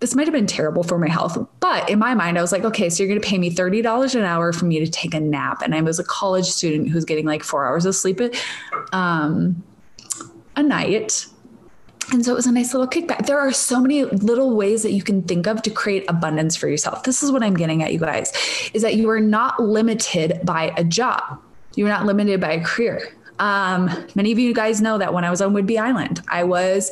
This 0.02 0.16
might 0.16 0.28
have 0.28 0.34
been 0.34 0.48
terrible 0.48 0.84
for 0.84 1.00
my 1.00 1.08
health, 1.08 1.38
but 1.62 1.90
in 1.90 1.98
my 1.98 2.14
mind, 2.14 2.38
I 2.38 2.42
was 2.42 2.52
like, 2.52 2.66
okay, 2.66 2.90
so 2.90 3.02
you're 3.02 3.08
going 3.08 3.22
to 3.22 3.28
pay 3.28 3.38
me 3.38 3.50
$30 3.50 4.16
an 4.16 4.24
hour 4.24 4.52
for 4.52 4.66
me 4.66 4.80
to 4.80 4.92
take 4.92 5.14
a 5.14 5.22
nap. 5.22 5.62
And 5.62 5.74
I 5.74 5.80
was 5.80 5.98
a 5.98 6.04
college 6.04 6.46
student 6.46 6.90
who's 6.90 7.06
getting 7.06 7.26
like 7.26 7.42
four 7.42 7.66
hours 7.66 7.86
of 7.86 7.96
sleep 7.96 8.20
um, 8.92 9.64
a 10.58 10.62
night 10.62 11.26
and 12.12 12.24
so 12.24 12.32
it 12.32 12.36
was 12.36 12.48
a 12.48 12.52
nice 12.52 12.74
little 12.74 12.88
kickback. 12.88 13.26
There 13.26 13.40
are 13.40 13.52
so 13.52 13.82
many 13.82 14.06
little 14.06 14.56
ways 14.56 14.84
that 14.84 14.94
you 14.94 15.04
can 15.04 15.24
think 15.24 15.46
of 15.46 15.62
to 15.64 15.70
create 15.70 16.06
abundance 16.08 16.56
for 16.56 16.68
yourself. 16.68 17.04
This 17.04 17.22
is 17.22 17.32
what 17.32 17.44
I'm 17.44 17.56
getting 17.56 17.84
at, 17.84 17.92
you 17.92 18.00
guys, 18.00 18.32
is 18.74 18.82
that 18.82 18.96
you 18.96 19.10
are 19.10 19.20
not 19.20 19.60
limited 19.62 20.40
by 20.44 20.74
a 20.78 20.84
job. 20.84 21.40
You're 21.76 21.90
not 21.90 22.06
limited 22.06 22.40
by 22.40 22.54
a 22.54 22.64
career. 22.64 23.14
Um, 23.40 23.90
many 24.16 24.32
of 24.32 24.40
you 24.40 24.54
guys 24.54 24.82
know 24.82 24.98
that 24.98 25.14
when 25.14 25.26
I 25.26 25.30
was 25.30 25.42
on 25.42 25.54
Whidbey 25.54 25.80
Island, 25.80 26.22
I 26.30 26.44
was 26.44 26.92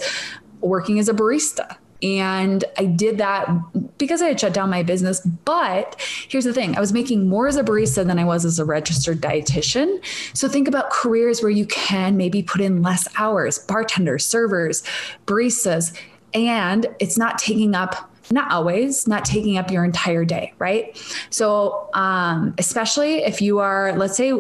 working 0.60 1.00
as 1.00 1.10
a 1.10 1.14
barista. 1.14 1.78
And 2.04 2.64
I 2.78 2.86
did 2.86 3.18
that 3.20 3.50
because 3.98 4.22
I 4.22 4.28
had 4.28 4.40
shut 4.40 4.54
down 4.54 4.70
my 4.70 4.84
business. 4.84 5.22
But 5.22 5.96
here's 6.28 6.44
the 6.44 6.54
thing 6.54 6.76
I 6.76 6.80
was 6.80 6.94
making 6.94 7.28
more 7.28 7.48
as 7.48 7.56
a 7.56 7.64
barista 7.64 8.06
than 8.06 8.20
I 8.20 8.26
was 8.26 8.46
as 8.46 8.60
a 8.60 8.66
registered 8.66 9.22
dietitian. 9.22 10.04
So 10.36 10.48
think 10.48 10.68
about 10.68 10.90
careers 10.90 11.42
where 11.42 11.52
you 11.52 11.66
can 11.66 12.18
maybe 12.18 12.44
put 12.44 12.62
in 12.62 12.82
less 12.82 13.08
hours 13.18 13.60
bartenders, 13.60 14.26
servers, 14.26 14.84
baristas, 15.26 15.98
and 16.34 16.86
it's 17.00 17.18
not 17.18 17.38
taking 17.38 17.74
up 17.74 18.12
not 18.32 18.52
always 18.52 19.08
not 19.08 19.24
taking 19.24 19.56
up 19.56 19.70
your 19.70 19.86
entire 19.86 20.26
day 20.26 20.52
right 20.58 21.00
so 21.30 21.88
um, 21.94 22.56
especially 22.58 23.18
if 23.18 23.40
you 23.40 23.60
are 23.60 23.96
let's 23.98 24.18
say 24.18 24.34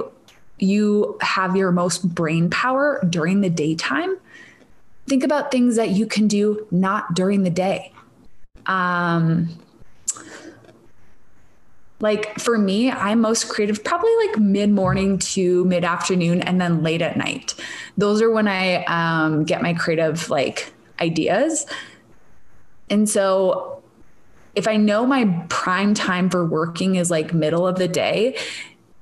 you 0.57 1.17
have 1.21 1.55
your 1.55 1.71
most 1.71 2.15
brain 2.15 2.49
power 2.49 3.05
during 3.09 3.41
the 3.41 3.49
daytime 3.49 4.17
think 5.07 5.23
about 5.23 5.51
things 5.51 5.75
that 5.75 5.89
you 5.89 6.05
can 6.07 6.27
do 6.27 6.67
not 6.71 7.13
during 7.13 7.43
the 7.43 7.49
day. 7.49 7.91
Um, 8.65 9.49
like 11.99 12.39
for 12.39 12.57
me, 12.57 12.91
I'm 12.91 13.21
most 13.21 13.47
creative 13.47 13.83
probably 13.83 14.11
like 14.27 14.37
mid 14.37 14.69
morning 14.69 15.17
to 15.19 15.63
mid 15.65 15.83
afternoon 15.83 16.41
and 16.41 16.59
then 16.59 16.83
late 16.83 17.01
at 17.01 17.17
night. 17.17 17.55
Those 17.97 18.21
are 18.21 18.29
when 18.29 18.47
I 18.47 18.83
um, 18.85 19.45
get 19.45 19.61
my 19.61 19.73
creative 19.73 20.29
like 20.29 20.73
ideas. 20.99 21.65
And 22.89 23.09
so 23.09 23.81
if 24.55 24.67
I 24.67 24.77
know 24.77 25.05
my 25.05 25.45
prime 25.49 25.93
time 25.93 26.29
for 26.29 26.45
working 26.45 26.95
is 26.95 27.11
like 27.11 27.33
middle 27.33 27.67
of 27.67 27.77
the 27.77 27.87
day, 27.87 28.37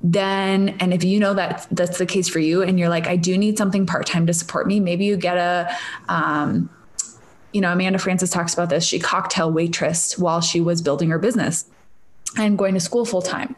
then 0.06 0.70
and 0.80 0.94
if 0.94 1.04
you 1.04 1.18
know 1.18 1.34
that 1.34 1.66
that's 1.72 1.98
the 1.98 2.06
case 2.06 2.28
for 2.28 2.40
you 2.40 2.62
and 2.62 2.78
you're 2.78 2.90
like 2.90 3.08
i 3.08 3.16
do 3.16 3.38
need 3.38 3.58
something 3.58 3.86
part-time 3.86 4.28
to 4.28 4.34
support 4.34 4.68
me 4.68 4.82
maybe 4.82 5.06
you 5.06 5.16
get 5.16 5.38
a 5.38 5.74
um, 6.10 6.70
you 7.54 7.62
know 7.62 7.72
Amanda 7.72 8.00
Frances 8.00 8.30
talks 8.30 8.54
about 8.54 8.70
this. 8.70 8.84
She 8.84 9.00
cocktail 9.00 9.50
waitress 9.50 10.18
while 10.18 10.42
she 10.42 10.60
was 10.60 10.82
building 10.82 11.10
her 11.10 11.20
business 11.20 11.66
and 12.38 12.58
going 12.58 12.74
to 12.74 12.80
school 12.80 13.06
full-time. 13.06 13.56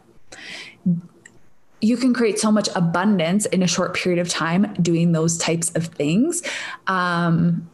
You 1.80 1.96
can 1.96 2.14
create 2.14 2.38
so 2.38 2.52
much 2.52 2.68
abundance 2.74 3.46
in 3.46 3.62
a 3.62 3.66
short 3.66 3.94
period 3.94 4.20
of 4.20 4.28
time 4.28 4.74
doing 4.74 5.12
those 5.12 5.38
types 5.38 5.70
of 5.74 5.86
things. 5.86 6.42
Um, 6.86 7.68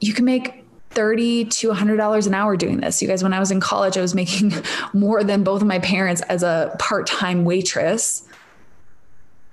you 0.00 0.12
can 0.12 0.24
make 0.24 0.55
30 0.96 1.44
to 1.44 1.68
$100 1.68 2.26
an 2.26 2.34
hour 2.34 2.56
doing 2.56 2.80
this. 2.80 3.02
You 3.02 3.06
guys, 3.06 3.22
when 3.22 3.34
I 3.34 3.38
was 3.38 3.50
in 3.50 3.60
college, 3.60 3.98
I 3.98 4.00
was 4.00 4.14
making 4.14 4.52
more 4.94 5.22
than 5.22 5.44
both 5.44 5.60
of 5.60 5.68
my 5.68 5.78
parents 5.78 6.22
as 6.22 6.42
a 6.42 6.74
part 6.78 7.06
time 7.06 7.44
waitress, 7.44 8.26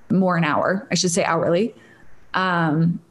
more 0.10 0.38
an 0.38 0.46
hour, 0.46 0.88
I 0.90 0.96
should 0.96 1.12
say 1.12 1.24
hourly, 1.24 1.76
um, 2.34 3.02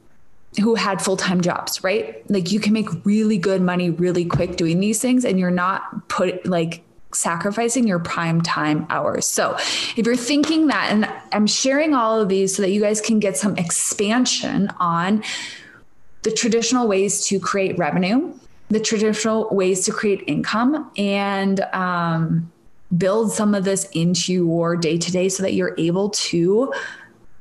who 0.60 0.74
had 0.74 1.02
full 1.02 1.16
time 1.16 1.42
jobs, 1.42 1.84
right? 1.84 2.28
Like 2.30 2.50
you 2.50 2.58
can 2.58 2.72
make 2.72 2.88
really 3.04 3.36
good 3.36 3.60
money 3.60 3.90
really 3.90 4.24
quick 4.24 4.56
doing 4.56 4.80
these 4.80 5.00
things, 5.00 5.24
and 5.24 5.38
you're 5.38 5.50
not 5.50 6.08
put 6.08 6.46
like 6.46 6.82
sacrificing 7.14 7.86
your 7.86 7.98
prime 7.98 8.40
time 8.40 8.86
hours. 8.88 9.26
So, 9.26 9.56
if 9.96 10.06
you're 10.06 10.16
thinking 10.16 10.68
that, 10.68 10.88
and 10.90 11.06
I'm 11.32 11.46
sharing 11.46 11.94
all 11.94 12.18
of 12.18 12.30
these 12.30 12.56
so 12.56 12.62
that 12.62 12.70
you 12.70 12.80
guys 12.80 13.02
can 13.02 13.18
get 13.20 13.36
some 13.36 13.56
expansion 13.58 14.70
on 14.80 15.22
the 16.22 16.30
traditional 16.30 16.88
ways 16.88 17.26
to 17.26 17.38
create 17.40 17.76
revenue, 17.78 18.32
the 18.68 18.80
traditional 18.80 19.48
ways 19.50 19.84
to 19.84 19.92
create 19.92 20.24
income, 20.26 20.90
and 20.96 21.60
um, 21.72 22.50
build 22.96 23.32
some 23.32 23.54
of 23.54 23.64
this 23.64 23.84
into 23.92 24.32
your 24.32 24.76
day 24.76 24.98
to 24.98 25.12
day 25.12 25.28
so 25.28 25.42
that 25.42 25.54
you're 25.54 25.74
able 25.78 26.10
to 26.10 26.72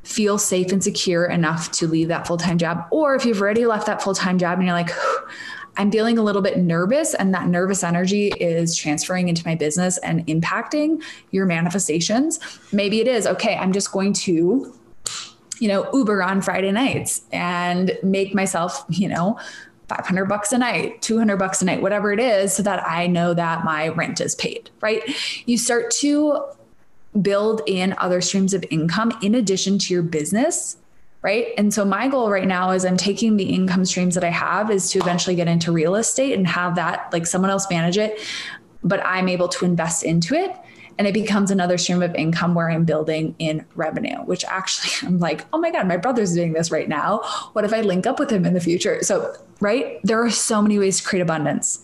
feel 0.03 0.37
safe 0.37 0.71
and 0.71 0.83
secure 0.83 1.25
enough 1.25 1.71
to 1.71 1.87
leave 1.87 2.07
that 2.07 2.25
full 2.25 2.37
time 2.37 2.57
job. 2.57 2.85
Or 2.91 3.15
if 3.15 3.25
you've 3.25 3.41
already 3.41 3.65
left 3.65 3.85
that 3.85 4.01
full 4.01 4.15
time 4.15 4.37
job 4.37 4.57
and 4.57 4.67
you're 4.67 4.75
like, 4.75 4.89
I'm 5.77 5.91
feeling 5.91 6.17
a 6.17 6.23
little 6.23 6.41
bit 6.41 6.57
nervous, 6.57 7.13
and 7.13 7.33
that 7.33 7.47
nervous 7.47 7.83
energy 7.83 8.27
is 8.27 8.75
transferring 8.75 9.29
into 9.29 9.45
my 9.45 9.55
business 9.55 9.97
and 9.99 10.25
impacting 10.27 11.01
your 11.31 11.45
manifestations. 11.45 12.39
Maybe 12.73 12.99
it 12.99 13.07
is 13.07 13.25
okay, 13.25 13.55
I'm 13.55 13.71
just 13.71 13.91
going 13.91 14.13
to, 14.13 14.73
you 15.61 15.67
know, 15.67 15.87
Uber 15.93 16.23
on 16.23 16.41
Friday 16.41 16.71
nights 16.71 17.21
and 17.31 17.97
make 18.01 18.33
myself, 18.33 18.83
you 18.89 19.07
know, 19.07 19.39
500 19.89 20.25
bucks 20.25 20.51
a 20.51 20.57
night, 20.57 21.01
200 21.03 21.37
bucks 21.37 21.61
a 21.61 21.65
night, 21.65 21.81
whatever 21.81 22.11
it 22.11 22.19
is, 22.19 22.53
so 22.53 22.63
that 22.63 22.83
I 22.87 23.05
know 23.05 23.33
that 23.35 23.63
my 23.63 23.89
rent 23.89 24.19
is 24.19 24.33
paid, 24.35 24.71
right? 24.81 25.03
You 25.45 25.59
start 25.59 25.91
to 25.99 26.43
build 27.21 27.61
in 27.67 27.93
other 27.99 28.21
streams 28.21 28.53
of 28.53 28.65
income 28.71 29.11
in 29.21 29.35
addition 29.35 29.77
to 29.77 29.93
your 29.93 30.01
business 30.01 30.77
right 31.21 31.47
and 31.57 31.73
so 31.73 31.83
my 31.83 32.07
goal 32.07 32.31
right 32.31 32.47
now 32.47 32.71
is 32.71 32.85
i'm 32.85 32.95
taking 32.95 33.35
the 33.35 33.43
income 33.43 33.83
streams 33.83 34.15
that 34.15 34.23
i 34.23 34.29
have 34.29 34.71
is 34.71 34.89
to 34.89 34.97
eventually 34.99 35.35
get 35.35 35.45
into 35.45 35.73
real 35.73 35.95
estate 35.95 36.33
and 36.33 36.47
have 36.47 36.75
that 36.75 37.11
like 37.11 37.27
someone 37.27 37.51
else 37.51 37.69
manage 37.69 37.97
it 37.97 38.17
but 38.81 39.05
i'm 39.05 39.27
able 39.27 39.49
to 39.49 39.65
invest 39.65 40.03
into 40.03 40.33
it 40.33 40.55
and 40.97 41.07
it 41.07 41.13
becomes 41.13 41.51
another 41.51 41.77
stream 41.77 42.01
of 42.01 42.13
income 42.15 42.55
where 42.55 42.69
i'm 42.69 42.85
building 42.85 43.35
in 43.39 43.65
revenue 43.75 44.17
which 44.25 44.43
actually 44.45 44.91
i'm 45.07 45.19
like 45.19 45.45
oh 45.53 45.57
my 45.57 45.71
god 45.71 45.87
my 45.87 45.97
brother's 45.97 46.33
doing 46.33 46.53
this 46.53 46.71
right 46.71 46.89
now. 46.89 47.19
What 47.53 47.65
if 47.65 47.73
i 47.73 47.81
link 47.81 48.05
up 48.05 48.19
with 48.19 48.29
him 48.29 48.45
in 48.45 48.53
the 48.53 48.59
future? 48.59 49.03
So 49.03 49.35
right? 49.59 49.99
There 50.03 50.23
are 50.23 50.29
so 50.29 50.61
many 50.61 50.79
ways 50.79 50.99
to 50.99 51.07
create 51.07 51.21
abundance 51.21 51.83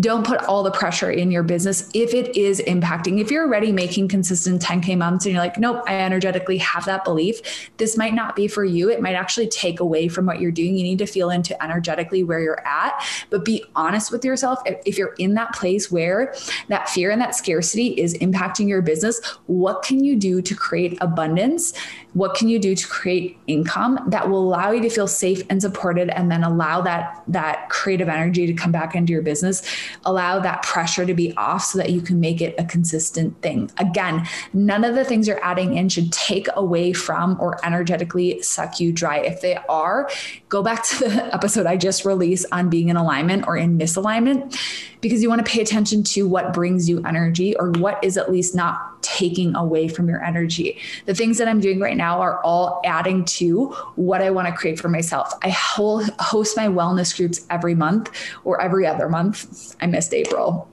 don't 0.00 0.26
put 0.26 0.42
all 0.44 0.62
the 0.62 0.70
pressure 0.70 1.10
in 1.10 1.30
your 1.30 1.42
business 1.42 1.88
if 1.94 2.12
it 2.12 2.36
is 2.36 2.60
impacting. 2.66 3.20
If 3.20 3.30
you're 3.30 3.44
already 3.44 3.72
making 3.72 4.08
consistent 4.08 4.60
10K 4.60 4.98
months 4.98 5.24
and 5.24 5.34
you're 5.34 5.42
like, 5.42 5.58
nope, 5.58 5.82
I 5.86 5.94
energetically 6.00 6.58
have 6.58 6.84
that 6.86 7.04
belief, 7.04 7.70
this 7.76 7.96
might 7.96 8.14
not 8.14 8.34
be 8.34 8.48
for 8.48 8.64
you. 8.64 8.90
It 8.90 9.00
might 9.00 9.14
actually 9.14 9.48
take 9.48 9.80
away 9.80 10.08
from 10.08 10.26
what 10.26 10.40
you're 10.40 10.50
doing. 10.50 10.76
You 10.76 10.82
need 10.82 10.98
to 10.98 11.06
feel 11.06 11.30
into 11.30 11.60
energetically 11.62 12.24
where 12.24 12.40
you're 12.40 12.66
at, 12.66 13.04
but 13.30 13.44
be 13.44 13.64
honest 13.74 14.10
with 14.10 14.24
yourself. 14.24 14.58
If 14.64 14.98
you're 14.98 15.14
in 15.18 15.34
that 15.34 15.54
place 15.54 15.90
where 15.90 16.34
that 16.68 16.88
fear 16.88 17.10
and 17.10 17.20
that 17.20 17.34
scarcity 17.34 17.88
is 17.88 18.14
impacting 18.18 18.68
your 18.68 18.82
business, 18.82 19.20
what 19.46 19.82
can 19.82 20.02
you 20.02 20.16
do 20.16 20.42
to 20.42 20.54
create 20.54 20.98
abundance? 21.00 21.72
What 22.16 22.34
can 22.34 22.48
you 22.48 22.58
do 22.58 22.74
to 22.74 22.88
create 22.88 23.36
income 23.46 24.00
that 24.06 24.30
will 24.30 24.40
allow 24.40 24.70
you 24.70 24.80
to 24.80 24.88
feel 24.88 25.06
safe 25.06 25.42
and 25.50 25.60
supported 25.60 26.08
and 26.08 26.30
then 26.30 26.42
allow 26.42 26.80
that 26.80 27.22
that 27.28 27.68
creative 27.68 28.08
energy 28.08 28.46
to 28.46 28.54
come 28.54 28.72
back 28.72 28.94
into 28.94 29.12
your 29.12 29.20
business 29.20 29.62
allow 30.06 30.38
that 30.38 30.62
pressure 30.62 31.04
to 31.04 31.12
be 31.12 31.36
off 31.36 31.64
so 31.64 31.76
that 31.76 31.90
you 31.90 32.00
can 32.00 32.18
make 32.18 32.40
it 32.40 32.54
a 32.56 32.64
consistent 32.64 33.38
thing. 33.42 33.70
Again, 33.76 34.26
none 34.54 34.82
of 34.82 34.94
the 34.94 35.04
things 35.04 35.28
you're 35.28 35.44
adding 35.44 35.76
in 35.76 35.90
should 35.90 36.10
take 36.10 36.48
away 36.54 36.94
from 36.94 37.36
or 37.38 37.62
energetically 37.66 38.40
suck 38.40 38.80
you 38.80 38.92
dry. 38.92 39.18
If 39.18 39.42
they 39.42 39.56
are, 39.68 40.08
go 40.48 40.62
back 40.62 40.84
to 40.84 40.98
the 41.00 41.10
episode 41.34 41.66
I 41.66 41.76
just 41.76 42.06
released 42.06 42.46
on 42.50 42.70
being 42.70 42.88
in 42.88 42.96
alignment 42.96 43.46
or 43.46 43.58
in 43.58 43.78
misalignment 43.78 44.58
because 45.02 45.22
you 45.22 45.28
want 45.28 45.44
to 45.44 45.50
pay 45.50 45.60
attention 45.60 46.02
to 46.02 46.26
what 46.26 46.54
brings 46.54 46.88
you 46.88 47.04
energy 47.04 47.54
or 47.56 47.72
what 47.72 48.02
is 48.02 48.16
at 48.16 48.32
least 48.32 48.54
not 48.54 48.95
taking 49.06 49.54
away 49.54 49.86
from 49.86 50.08
your 50.08 50.22
energy. 50.24 50.78
The 51.06 51.14
things 51.14 51.38
that 51.38 51.46
I'm 51.46 51.60
doing 51.60 51.78
right 51.78 51.96
now 51.96 52.20
are 52.20 52.42
all 52.42 52.80
adding 52.84 53.24
to 53.24 53.68
what 53.94 54.20
I 54.20 54.30
want 54.30 54.48
to 54.48 54.54
create 54.54 54.80
for 54.80 54.88
myself. 54.88 55.32
I 55.42 55.50
host 55.50 56.56
my 56.56 56.66
wellness 56.66 57.16
groups 57.16 57.46
every 57.48 57.76
month 57.76 58.10
or 58.44 58.60
every 58.60 58.84
other 58.84 59.08
month. 59.08 59.76
I 59.80 59.86
missed 59.86 60.12
April 60.12 60.68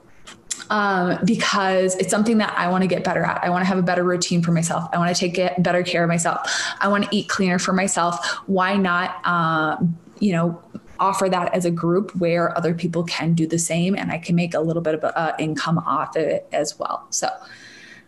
um, 0.70 1.18
because 1.24 1.94
it's 1.96 2.10
something 2.10 2.38
that 2.38 2.52
I 2.58 2.68
want 2.68 2.82
to 2.82 2.88
get 2.88 3.04
better 3.04 3.22
at. 3.22 3.42
I 3.44 3.50
want 3.50 3.62
to 3.62 3.66
have 3.66 3.78
a 3.78 3.82
better 3.82 4.02
routine 4.02 4.42
for 4.42 4.50
myself. 4.50 4.88
I 4.92 4.98
want 4.98 5.14
to 5.14 5.28
take 5.28 5.36
better 5.62 5.82
care 5.84 6.02
of 6.02 6.08
myself. 6.08 6.40
I 6.80 6.88
want 6.88 7.04
to 7.04 7.16
eat 7.16 7.28
cleaner 7.28 7.58
for 7.58 7.72
myself. 7.72 8.26
Why 8.46 8.76
not, 8.76 9.20
uh, 9.24 9.76
you 10.18 10.32
know, 10.32 10.60
offer 10.98 11.28
that 11.28 11.52
as 11.54 11.64
a 11.64 11.70
group 11.70 12.14
where 12.16 12.56
other 12.56 12.74
people 12.74 13.04
can 13.04 13.34
do 13.34 13.46
the 13.46 13.58
same 13.58 13.94
and 13.96 14.10
I 14.10 14.18
can 14.18 14.34
make 14.34 14.54
a 14.54 14.60
little 14.60 14.82
bit 14.82 14.94
of 14.94 15.04
uh, 15.04 15.32
income 15.38 15.78
off 15.78 16.16
of 16.16 16.22
it 16.22 16.48
as 16.52 16.78
well. 16.78 17.06
So 17.10 17.28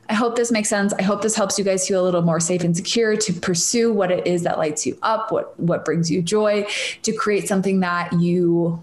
I 0.09 0.15
hope 0.15 0.37
this 0.37 0.53
makes 0.53 0.69
sense. 0.69 0.93
I 0.95 1.03
hope 1.03 1.23
this 1.23 1.35
helps 1.35 1.59
you 1.59 1.65
guys 1.65 1.87
feel 1.87 2.03
a 2.03 2.05
little 2.05 2.23
more 2.23 2.39
safe 2.41 2.63
and 2.63 2.77
secure 2.77 3.17
to 3.17 3.33
pursue 3.33 3.93
what 3.93 4.11
it 4.11 4.27
is 4.27 4.43
that 4.45 4.59
lights 4.59 4.87
you 4.87 4.99
up, 5.03 5.33
what 5.33 5.59
what 5.59 5.85
brings 5.85 6.11
you 6.11 6.23
joy, 6.23 6.67
to 7.03 7.13
create 7.13 7.49
something 7.49 7.81
that 7.81 8.13
you 8.13 8.83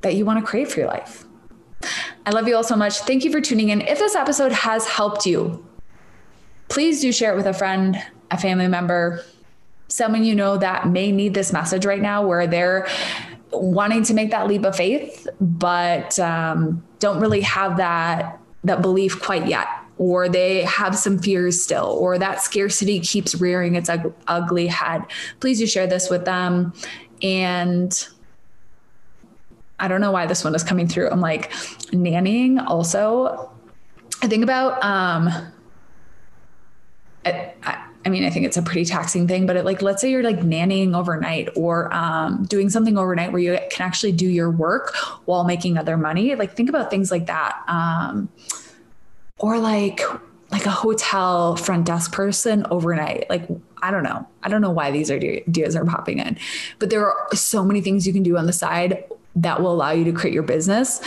that 0.00 0.14
you 0.14 0.24
want 0.24 0.40
to 0.40 0.44
create 0.44 0.70
for 0.70 0.80
your 0.80 0.88
life. 0.88 1.24
I 2.24 2.30
love 2.30 2.48
you 2.48 2.56
all 2.56 2.64
so 2.64 2.76
much. 2.76 2.98
Thank 2.98 3.24
you 3.24 3.32
for 3.32 3.40
tuning 3.40 3.68
in. 3.68 3.80
If 3.80 3.98
this 3.98 4.14
episode 4.14 4.52
has 4.52 4.86
helped 4.86 5.26
you, 5.26 5.64
please 6.68 7.00
do 7.00 7.12
share 7.12 7.32
it 7.32 7.36
with 7.36 7.46
a 7.46 7.52
friend, 7.52 8.00
a 8.30 8.38
family 8.38 8.68
member, 8.68 9.24
someone 9.92 10.24
you 10.24 10.34
know 10.34 10.56
that 10.56 10.88
may 10.88 11.12
need 11.12 11.34
this 11.34 11.52
message 11.52 11.84
right 11.84 12.00
now 12.00 12.26
where 12.26 12.46
they're 12.46 12.88
wanting 13.52 14.02
to 14.02 14.14
make 14.14 14.30
that 14.30 14.46
leap 14.48 14.64
of 14.64 14.74
faith 14.74 15.28
but 15.38 16.18
um, 16.18 16.82
don't 16.98 17.20
really 17.20 17.42
have 17.42 17.76
that 17.76 18.40
that 18.64 18.80
belief 18.80 19.20
quite 19.20 19.46
yet 19.46 19.68
or 20.02 20.28
they 20.28 20.62
have 20.62 20.98
some 20.98 21.16
fears 21.16 21.62
still 21.62 21.96
or 22.00 22.18
that 22.18 22.42
scarcity 22.42 22.98
keeps 22.98 23.36
rearing 23.36 23.76
its 23.76 23.88
ug- 23.88 24.12
ugly 24.26 24.66
head 24.66 25.00
please 25.38 25.60
do 25.60 25.66
share 25.66 25.86
this 25.86 26.10
with 26.10 26.24
them 26.24 26.72
and 27.22 28.08
i 29.78 29.86
don't 29.86 30.00
know 30.00 30.10
why 30.10 30.26
this 30.26 30.42
one 30.42 30.56
is 30.56 30.64
coming 30.64 30.88
through 30.88 31.08
i'm 31.10 31.20
like 31.20 31.52
nannying 31.92 32.60
also 32.66 33.48
i 34.22 34.26
think 34.26 34.42
about 34.42 34.82
um 34.82 35.30
I, 37.24 37.54
I, 37.62 37.84
I 38.04 38.08
mean, 38.08 38.24
I 38.24 38.30
think 38.30 38.46
it's 38.46 38.56
a 38.56 38.62
pretty 38.62 38.84
taxing 38.84 39.28
thing, 39.28 39.46
but 39.46 39.54
it, 39.54 39.64
like, 39.64 39.80
let's 39.80 40.00
say 40.00 40.10
you're 40.10 40.24
like 40.24 40.40
nannying 40.40 40.96
overnight 40.96 41.50
or 41.54 41.94
um, 41.94 42.44
doing 42.46 42.68
something 42.68 42.98
overnight 42.98 43.30
where 43.30 43.40
you 43.40 43.56
can 43.70 43.86
actually 43.86 44.10
do 44.10 44.26
your 44.26 44.50
work 44.50 44.92
while 45.26 45.44
making 45.44 45.78
other 45.78 45.96
money. 45.96 46.34
Like, 46.34 46.56
think 46.56 46.68
about 46.68 46.90
things 46.90 47.12
like 47.12 47.26
that. 47.26 47.62
Um, 47.68 48.28
or 49.42 49.58
like, 49.58 50.00
like 50.50 50.64
a 50.64 50.70
hotel 50.70 51.56
front 51.56 51.84
desk 51.84 52.12
person 52.12 52.64
overnight. 52.70 53.28
Like, 53.28 53.46
I 53.82 53.90
don't 53.90 54.04
know. 54.04 54.26
I 54.42 54.48
don't 54.48 54.62
know 54.62 54.70
why 54.70 54.90
these 54.90 55.10
ideas 55.10 55.76
are 55.76 55.84
popping 55.84 56.20
in, 56.20 56.38
but 56.78 56.88
there 56.88 57.04
are 57.04 57.28
so 57.34 57.64
many 57.64 57.82
things 57.82 58.06
you 58.06 58.12
can 58.12 58.22
do 58.22 58.38
on 58.38 58.46
the 58.46 58.52
side 58.52 59.04
that 59.36 59.60
will 59.60 59.72
allow 59.72 59.90
you 59.90 60.04
to 60.04 60.12
create 60.12 60.32
your 60.32 60.42
business 60.42 61.02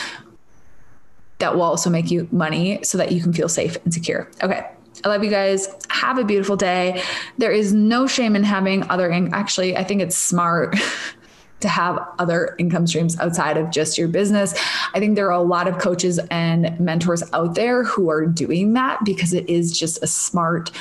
that 1.39 1.55
will 1.55 1.63
also 1.63 1.89
make 1.89 2.11
you 2.11 2.27
money 2.31 2.79
so 2.83 2.97
that 2.97 3.11
you 3.11 3.21
can 3.21 3.33
feel 3.33 3.49
safe 3.49 3.77
and 3.83 3.93
secure. 3.93 4.29
Okay. 4.43 4.65
I 5.03 5.09
love 5.09 5.23
you 5.23 5.29
guys. 5.29 5.67
Have 5.89 6.17
a 6.17 6.23
beautiful 6.23 6.55
day. 6.55 7.03
There 7.37 7.51
is 7.51 7.73
no 7.73 8.07
shame 8.07 8.35
in 8.35 8.43
having 8.43 8.89
other, 8.89 9.11
actually, 9.33 9.75
I 9.75 9.83
think 9.83 10.01
it's 10.01 10.17
smart. 10.17 10.77
to 11.61 11.67
have 11.67 11.97
other 12.19 12.55
income 12.59 12.85
streams 12.85 13.17
outside 13.19 13.57
of 13.57 13.71
just 13.71 13.97
your 13.97 14.07
business. 14.07 14.53
I 14.93 14.99
think 14.99 15.15
there 15.15 15.27
are 15.27 15.39
a 15.39 15.41
lot 15.41 15.67
of 15.67 15.77
coaches 15.79 16.19
and 16.29 16.77
mentors 16.79 17.23
out 17.33 17.55
there 17.55 17.83
who 17.83 18.09
are 18.09 18.25
doing 18.25 18.73
that 18.73 19.03
because 19.03 19.33
it 19.33 19.49
is 19.49 19.77
just 19.77 20.03
a 20.03 20.07
smart 20.07 20.71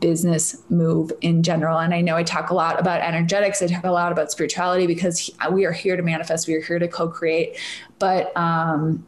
business 0.00 0.60
move 0.70 1.12
in 1.20 1.42
general. 1.42 1.78
And 1.78 1.94
I 1.94 2.00
know 2.00 2.16
I 2.16 2.24
talk 2.24 2.50
a 2.50 2.54
lot 2.54 2.80
about 2.80 3.00
energetics, 3.00 3.62
I 3.62 3.68
talk 3.68 3.84
a 3.84 3.92
lot 3.92 4.12
about 4.12 4.32
spirituality 4.32 4.86
because 4.86 5.30
we 5.52 5.64
are 5.66 5.72
here 5.72 5.96
to 5.96 6.02
manifest, 6.02 6.48
we 6.48 6.54
are 6.54 6.60
here 6.60 6.78
to 6.78 6.88
co 6.88 7.08
create. 7.08 7.58
But 7.98 8.36
um, 8.36 9.06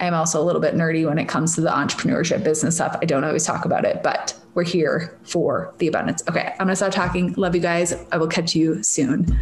I'm 0.00 0.14
also 0.14 0.42
a 0.42 0.44
little 0.44 0.60
bit 0.60 0.74
nerdy 0.74 1.06
when 1.06 1.18
it 1.18 1.26
comes 1.26 1.54
to 1.54 1.60
the 1.60 1.70
entrepreneurship 1.70 2.42
business 2.42 2.76
stuff. 2.76 2.96
I 3.00 3.04
don't 3.04 3.24
always 3.24 3.44
talk 3.44 3.64
about 3.64 3.84
it, 3.84 4.02
but 4.02 4.34
we're 4.54 4.64
here 4.64 5.18
for 5.22 5.74
the 5.78 5.88
abundance. 5.88 6.22
Okay, 6.28 6.52
I'm 6.52 6.66
gonna 6.66 6.76
stop 6.76 6.92
talking. 6.92 7.34
Love 7.34 7.54
you 7.54 7.60
guys. 7.60 7.94
I 8.10 8.16
will 8.16 8.28
catch 8.28 8.54
you 8.54 8.82
soon. 8.82 9.38